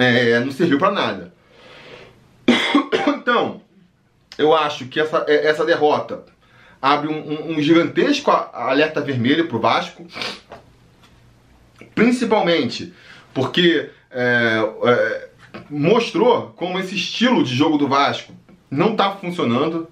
é, 0.00 0.40
não 0.40 0.50
serviu 0.50 0.78
para 0.78 0.90
nada. 0.90 1.34
Então, 3.20 3.60
eu 4.36 4.54
acho 4.54 4.86
que 4.86 4.98
essa, 4.98 5.24
é, 5.28 5.46
essa 5.46 5.64
derrota 5.64 6.24
abre 6.80 7.08
um, 7.08 7.18
um, 7.18 7.50
um 7.52 7.62
gigantesco 7.62 8.30
alerta 8.30 9.00
vermelho 9.00 9.46
para 9.46 9.56
o 9.56 9.60
Vasco, 9.60 10.06
principalmente 11.94 12.92
porque 13.34 13.90
é, 14.10 14.58
é, 14.84 15.28
mostrou 15.68 16.52
como 16.56 16.78
esse 16.78 16.94
estilo 16.94 17.44
de 17.44 17.54
jogo 17.54 17.78
do 17.78 17.86
Vasco 17.86 18.32
não 18.70 18.92
está 18.92 19.12
funcionando. 19.12 19.88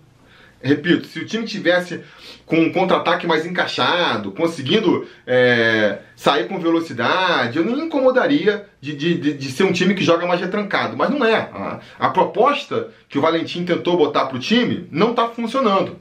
Repito, 0.60 1.06
se 1.06 1.20
o 1.20 1.26
time 1.26 1.46
tivesse 1.46 2.02
com 2.44 2.58
um 2.58 2.72
contra-ataque 2.72 3.26
mais 3.26 3.46
encaixado, 3.46 4.32
conseguindo 4.32 5.06
é, 5.24 6.00
sair 6.16 6.48
com 6.48 6.58
velocidade, 6.58 7.58
eu 7.58 7.64
nem 7.64 7.84
incomodaria 7.84 8.66
de, 8.80 8.96
de, 8.96 9.34
de, 9.34 9.52
ser 9.52 9.64
um 9.64 9.72
time 9.72 9.94
que 9.94 10.02
joga 10.02 10.26
mais 10.26 10.40
retrancado. 10.40 10.96
Mas 10.96 11.10
não 11.10 11.24
é. 11.24 11.36
A, 11.36 11.80
a 11.98 12.08
proposta 12.10 12.88
que 13.08 13.18
o 13.18 13.20
Valentim 13.20 13.64
tentou 13.64 13.96
botar 13.96 14.26
para 14.26 14.36
o 14.36 14.40
time 14.40 14.88
não 14.90 15.10
está 15.10 15.28
funcionando. 15.28 15.96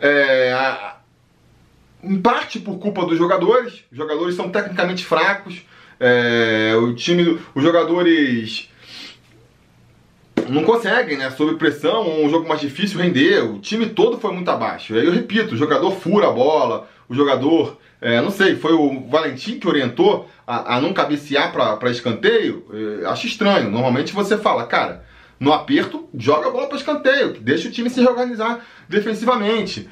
É, 0.00 0.52
a, 0.52 0.96
em 2.02 2.20
parte 2.20 2.58
por 2.58 2.78
culpa 2.78 3.04
dos 3.04 3.18
jogadores, 3.18 3.84
os 3.92 3.98
jogadores 3.98 4.34
são 4.34 4.50
tecnicamente 4.50 5.04
fracos, 5.04 5.62
É, 6.02 6.74
o 6.76 6.94
time, 6.94 7.38
os 7.54 7.62
jogadores 7.62 8.69
não 10.50 10.64
conseguem, 10.64 11.16
né? 11.16 11.30
Sob 11.30 11.54
pressão, 11.56 12.24
um 12.24 12.28
jogo 12.28 12.48
mais 12.48 12.60
difícil 12.60 12.98
render. 12.98 13.44
O 13.44 13.58
time 13.58 13.86
todo 13.86 14.18
foi 14.18 14.32
muito 14.32 14.50
abaixo. 14.50 14.94
Aí 14.94 15.04
eu 15.04 15.12
repito, 15.12 15.54
o 15.54 15.58
jogador 15.58 15.92
fura 15.92 16.28
a 16.28 16.32
bola, 16.32 16.88
o 17.08 17.14
jogador, 17.14 17.78
é, 18.00 18.20
não 18.20 18.30
sei, 18.30 18.56
foi 18.56 18.72
o 18.72 19.08
Valentim 19.08 19.58
que 19.58 19.68
orientou 19.68 20.28
a, 20.46 20.76
a 20.76 20.80
não 20.80 20.92
cabecear 20.92 21.52
para 21.52 21.90
escanteio. 21.90 22.66
É, 23.02 23.06
acho 23.06 23.26
estranho. 23.26 23.70
Normalmente 23.70 24.12
você 24.12 24.36
fala, 24.36 24.66
cara, 24.66 25.04
no 25.38 25.52
aperto, 25.52 26.08
joga 26.14 26.48
a 26.48 26.50
bola 26.50 26.68
para 26.68 26.76
escanteio, 26.76 27.32
deixa 27.40 27.68
o 27.68 27.72
time 27.72 27.88
se 27.88 28.00
reorganizar 28.00 28.60
defensivamente. 28.88 29.88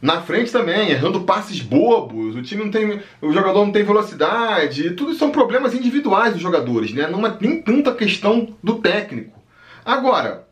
Na 0.00 0.20
frente 0.20 0.52
também, 0.52 0.90
errando 0.90 1.22
passes 1.22 1.60
bobos, 1.60 2.36
o 2.36 2.42
time 2.42 2.64
não 2.64 2.70
tem. 2.70 3.00
O 3.20 3.32
jogador 3.32 3.64
não 3.64 3.72
tem 3.72 3.82
velocidade, 3.82 4.92
tudo 4.92 5.12
são 5.14 5.30
problemas 5.30 5.74
individuais 5.74 6.32
dos 6.32 6.42
jogadores, 6.42 6.92
né? 6.92 7.08
Não 7.08 7.26
é 7.26 7.36
nem 7.40 7.60
tanta 7.60 7.92
questão 7.92 8.56
do 8.62 8.76
técnico. 8.76 9.37
Agora, 9.88 10.46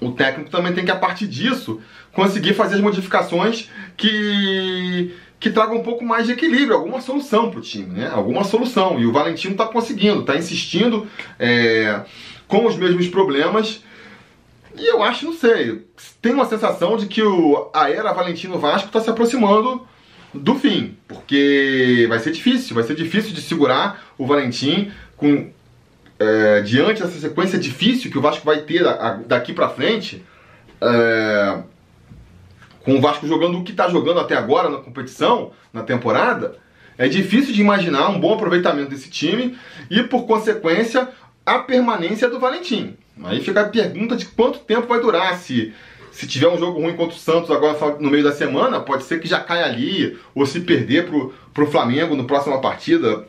o 0.00 0.10
técnico 0.12 0.48
também 0.48 0.72
tem 0.72 0.86
que, 0.86 0.90
a 0.90 0.96
partir 0.96 1.26
disso, 1.26 1.82
conseguir 2.14 2.54
fazer 2.54 2.76
as 2.76 2.80
modificações 2.80 3.68
que, 3.94 5.14
que 5.38 5.50
tragam 5.50 5.76
um 5.76 5.82
pouco 5.82 6.02
mais 6.02 6.24
de 6.24 6.32
equilíbrio, 6.32 6.72
alguma 6.72 7.02
solução 7.02 7.50
para 7.50 7.58
o 7.58 7.62
time, 7.62 7.92
né? 7.92 8.08
Alguma 8.10 8.42
solução. 8.42 8.98
E 8.98 9.04
o 9.04 9.12
Valentino 9.12 9.52
está 9.52 9.66
conseguindo, 9.66 10.20
está 10.20 10.34
insistindo 10.34 11.06
é, 11.38 12.06
com 12.48 12.64
os 12.64 12.74
mesmos 12.74 13.06
problemas. 13.06 13.84
E 14.74 14.86
eu 14.90 15.02
acho, 15.02 15.26
não 15.26 15.34
sei, 15.34 15.84
tem 16.22 16.32
uma 16.32 16.46
sensação 16.46 16.96
de 16.96 17.04
que 17.04 17.22
o, 17.22 17.70
a 17.74 17.90
era 17.90 18.14
Valentino 18.14 18.58
Vasco 18.58 18.86
está 18.86 18.98
se 18.98 19.10
aproximando 19.10 19.86
do 20.32 20.54
fim, 20.54 20.96
porque 21.06 22.06
vai 22.08 22.18
ser 22.18 22.32
difícil, 22.32 22.74
vai 22.74 22.84
ser 22.84 22.94
difícil 22.94 23.34
de 23.34 23.42
segurar 23.42 24.06
o 24.16 24.26
Valentim 24.26 24.90
com 25.18 25.50
é, 26.18 26.60
diante 26.62 27.02
dessa 27.02 27.18
sequência 27.18 27.58
difícil 27.58 28.10
que 28.10 28.18
o 28.18 28.22
Vasco 28.22 28.44
vai 28.44 28.60
ter 28.62 28.84
daqui 29.26 29.52
para 29.52 29.68
frente, 29.68 30.24
é, 30.80 31.58
com 32.82 32.96
o 32.96 33.00
Vasco 33.00 33.26
jogando 33.26 33.58
o 33.58 33.64
que 33.64 33.72
está 33.72 33.88
jogando 33.88 34.20
até 34.20 34.36
agora 34.36 34.68
na 34.68 34.78
competição, 34.78 35.52
na 35.72 35.82
temporada, 35.82 36.56
é 36.98 37.08
difícil 37.08 37.52
de 37.52 37.60
imaginar 37.60 38.08
um 38.08 38.18
bom 38.18 38.34
aproveitamento 38.34 38.90
desse 38.90 39.10
time 39.10 39.58
e, 39.90 40.02
por 40.02 40.26
consequência, 40.26 41.08
a 41.44 41.58
permanência 41.58 42.28
do 42.28 42.40
Valentim. 42.40 42.96
Aí 43.24 43.40
fica 43.40 43.62
a 43.62 43.68
pergunta 43.68 44.16
de 44.16 44.26
quanto 44.26 44.60
tempo 44.60 44.86
vai 44.86 45.00
durar. 45.00 45.36
Se, 45.36 45.74
se 46.10 46.26
tiver 46.26 46.48
um 46.48 46.58
jogo 46.58 46.80
ruim 46.80 46.96
contra 46.96 47.16
o 47.16 47.18
Santos 47.18 47.50
agora 47.50 47.96
no 47.98 48.10
meio 48.10 48.24
da 48.24 48.32
semana, 48.32 48.80
pode 48.80 49.04
ser 49.04 49.20
que 49.20 49.28
já 49.28 49.40
caia 49.40 49.66
ali, 49.66 50.18
ou 50.34 50.46
se 50.46 50.60
perder 50.60 51.08
para 51.52 51.64
o 51.64 51.70
Flamengo 51.70 52.16
na 52.16 52.24
próxima 52.24 52.60
partida, 52.60 53.26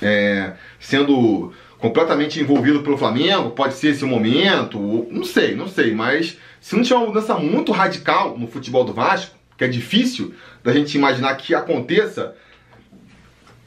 é, 0.00 0.52
sendo 0.80 1.52
completamente 1.82 2.38
envolvido 2.38 2.80
pelo 2.80 2.96
Flamengo, 2.96 3.50
pode 3.50 3.74
ser 3.74 3.88
esse 3.88 4.04
momento, 4.04 4.78
não 5.10 5.24
sei, 5.24 5.56
não 5.56 5.66
sei, 5.66 5.92
mas 5.92 6.38
se 6.60 6.76
não 6.76 6.82
tiver 6.84 6.94
uma 6.94 7.08
mudança 7.08 7.34
muito 7.34 7.72
radical 7.72 8.38
no 8.38 8.46
futebol 8.46 8.84
do 8.84 8.92
Vasco, 8.92 9.34
que 9.58 9.64
é 9.64 9.68
difícil 9.68 10.32
da 10.62 10.72
gente 10.72 10.96
imaginar 10.96 11.34
que 11.34 11.52
aconteça 11.56 12.36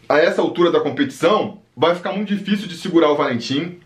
a 0.07 0.17
essa 0.17 0.41
altura 0.41 0.71
da 0.71 0.79
competição, 0.79 1.61
vai 1.75 1.93
ficar 1.93 2.13
muito 2.13 2.33
difícil 2.33 2.69
de 2.69 2.77
segurar 2.77 3.11
o 3.11 3.17
Valentim. 3.17 3.81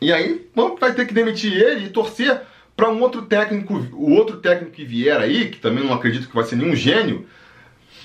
E 0.00 0.12
aí 0.12 0.48
vai 0.80 0.92
ter 0.92 1.06
que 1.06 1.14
demitir 1.14 1.52
ele 1.52 1.86
e 1.86 1.90
torcer 1.90 2.40
para 2.76 2.90
um 2.90 3.00
outro 3.00 3.22
técnico, 3.22 3.74
o 3.92 4.10
outro 4.10 4.38
técnico 4.38 4.72
que 4.72 4.84
vier 4.84 5.20
aí, 5.20 5.50
que 5.50 5.58
também 5.58 5.84
não 5.84 5.94
acredito 5.94 6.28
que 6.28 6.34
vai 6.34 6.42
ser 6.42 6.56
nenhum 6.56 6.74
gênio, 6.74 7.26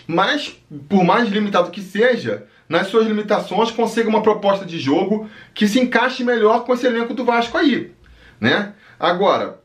mas 0.05 0.55
por 0.87 1.03
mais 1.03 1.29
limitado 1.29 1.71
que 1.71 1.81
seja, 1.81 2.45
nas 2.67 2.87
suas 2.87 3.05
limitações, 3.05 3.71
consiga 3.71 4.09
uma 4.09 4.21
proposta 4.21 4.65
de 4.65 4.79
jogo 4.79 5.29
que 5.53 5.67
se 5.67 5.79
encaixe 5.79 6.23
melhor 6.23 6.65
com 6.65 6.73
esse 6.73 6.85
elenco 6.85 7.13
do 7.13 7.23
Vasco 7.23 7.57
aí, 7.57 7.91
né? 8.39 8.73
Agora, 8.99 9.59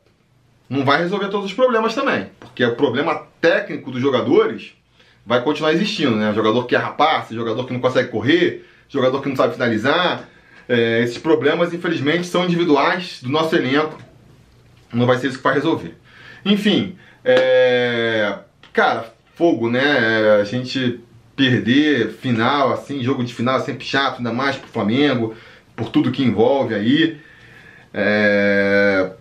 não 0.69 0.85
vai 0.85 0.99
resolver 0.99 1.29
todos 1.29 1.47
os 1.47 1.53
problemas 1.53 1.95
também, 1.95 2.29
porque 2.39 2.63
o 2.63 2.75
problema 2.75 3.27
técnico 3.39 3.91
dos 3.91 4.01
jogadores 4.01 4.73
vai 5.25 5.41
continuar 5.43 5.73
existindo, 5.73 6.15
né? 6.15 6.33
Jogador 6.33 6.65
que 6.65 6.75
é 6.75 6.79
rapaz, 6.79 7.29
jogador 7.29 7.65
que 7.65 7.73
não 7.73 7.79
consegue 7.79 8.09
correr, 8.09 8.65
jogador 8.87 9.21
que 9.21 9.29
não 9.29 9.35
sabe 9.35 9.53
finalizar. 9.53 10.27
É, 10.69 11.01
esses 11.01 11.17
problemas, 11.17 11.73
infelizmente, 11.73 12.27
são 12.27 12.45
individuais 12.45 13.19
do 13.21 13.29
nosso 13.29 13.55
elenco. 13.55 13.97
Não 14.93 15.05
vai 15.05 15.17
ser 15.17 15.27
isso 15.27 15.37
que 15.37 15.43
vai 15.43 15.53
resolver. 15.53 15.97
Enfim, 16.45 16.95
é... 17.23 18.35
cara, 18.73 19.13
fogo, 19.35 19.69
né? 19.69 20.39
A 20.39 20.43
gente 20.43 20.99
perder 21.35 22.09
final, 22.09 22.73
assim, 22.73 23.03
jogo 23.03 23.23
de 23.23 23.33
final 23.33 23.57
é 23.57 23.61
sempre 23.61 23.85
chato, 23.85 24.17
ainda 24.17 24.33
mais 24.33 24.55
pro 24.55 24.69
Flamengo, 24.69 25.35
por 25.75 25.89
tudo 25.89 26.11
que 26.11 26.23
envolve 26.23 26.73
aí. 26.73 27.19
É... 27.93 29.11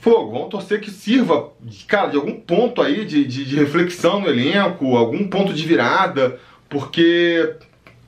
Fogo, 0.00 0.30
vamos 0.32 0.50
torcer 0.50 0.80
que 0.80 0.90
sirva, 0.90 1.50
cara, 1.88 2.10
de 2.10 2.16
algum 2.16 2.38
ponto 2.38 2.80
aí 2.80 3.04
de, 3.04 3.24
de, 3.24 3.44
de 3.44 3.56
reflexão 3.56 4.20
no 4.20 4.28
elenco, 4.28 4.96
algum 4.96 5.26
ponto 5.26 5.52
de 5.52 5.66
virada, 5.66 6.38
porque 6.68 7.56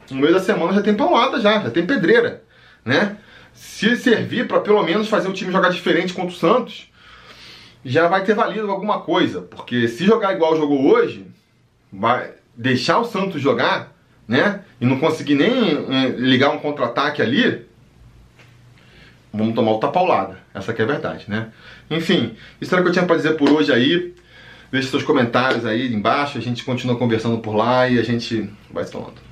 no 0.09 0.21
meio 0.21 0.33
da 0.33 0.39
semana 0.41 0.73
já 0.73 0.81
tem 0.81 0.95
paulada 0.95 1.41
já, 1.41 1.59
já 1.59 1.71
tem 1.71 1.85
pedreira, 1.85 2.45
né? 2.85 3.17
Se 3.53 3.97
servir 3.97 4.47
para 4.47 4.61
pelo 4.61 4.83
menos 4.85 5.09
fazer 5.09 5.29
o 5.29 5.33
time 5.33 5.51
jogar 5.51 5.71
diferente 5.71 6.15
contra 6.15 6.33
o 6.33 6.39
Santos, 6.39 6.89
já 7.85 8.07
vai 8.07 8.23
ter 8.23 8.35
valido 8.35 8.71
alguma 8.71 9.01
coisa, 9.01 9.41
porque 9.41 9.89
se 9.89 10.05
jogar 10.05 10.35
igual 10.35 10.57
jogou 10.57 10.93
hoje, 10.93 11.27
vai, 11.93 12.33
deixar 12.59 12.99
o 12.99 13.05
Santos 13.05 13.41
jogar, 13.41 13.97
né? 14.27 14.63
E 14.81 14.85
não 14.85 14.99
conseguir 14.99 15.37
nem 15.37 15.87
é, 15.89 16.09
ligar 16.19 16.51
um 16.51 16.59
contra-ataque 16.59 17.23
ali, 17.23 17.65
vamos 19.33 19.55
tomar 19.55 19.71
outra 19.71 19.89
paulada. 19.89 20.41
Essa 20.53 20.73
é 20.73 20.83
a 20.83 20.87
verdade, 20.87 21.27
né? 21.29 21.49
Enfim, 21.89 22.35
isso 22.61 22.75
era 22.75 22.83
o 22.83 22.85
que 22.85 22.91
eu 22.91 22.93
tinha 22.93 23.07
para 23.07 23.17
dizer 23.17 23.37
por 23.37 23.49
hoje 23.51 23.73
aí. 23.73 24.13
Deixe 24.71 24.89
seus 24.89 25.05
comentários 25.05 25.65
aí 25.65 25.95
embaixo, 25.95 26.37
a 26.37 26.43
gente 26.43 26.65
continua 26.65 26.99
conversando 26.99 27.39
por 27.39 27.55
lá 27.55 27.89
e 27.89 27.99
a 27.99 28.03
gente 28.03 28.51
vai 28.71 28.85
se 28.85 28.93
falando. 28.93 29.28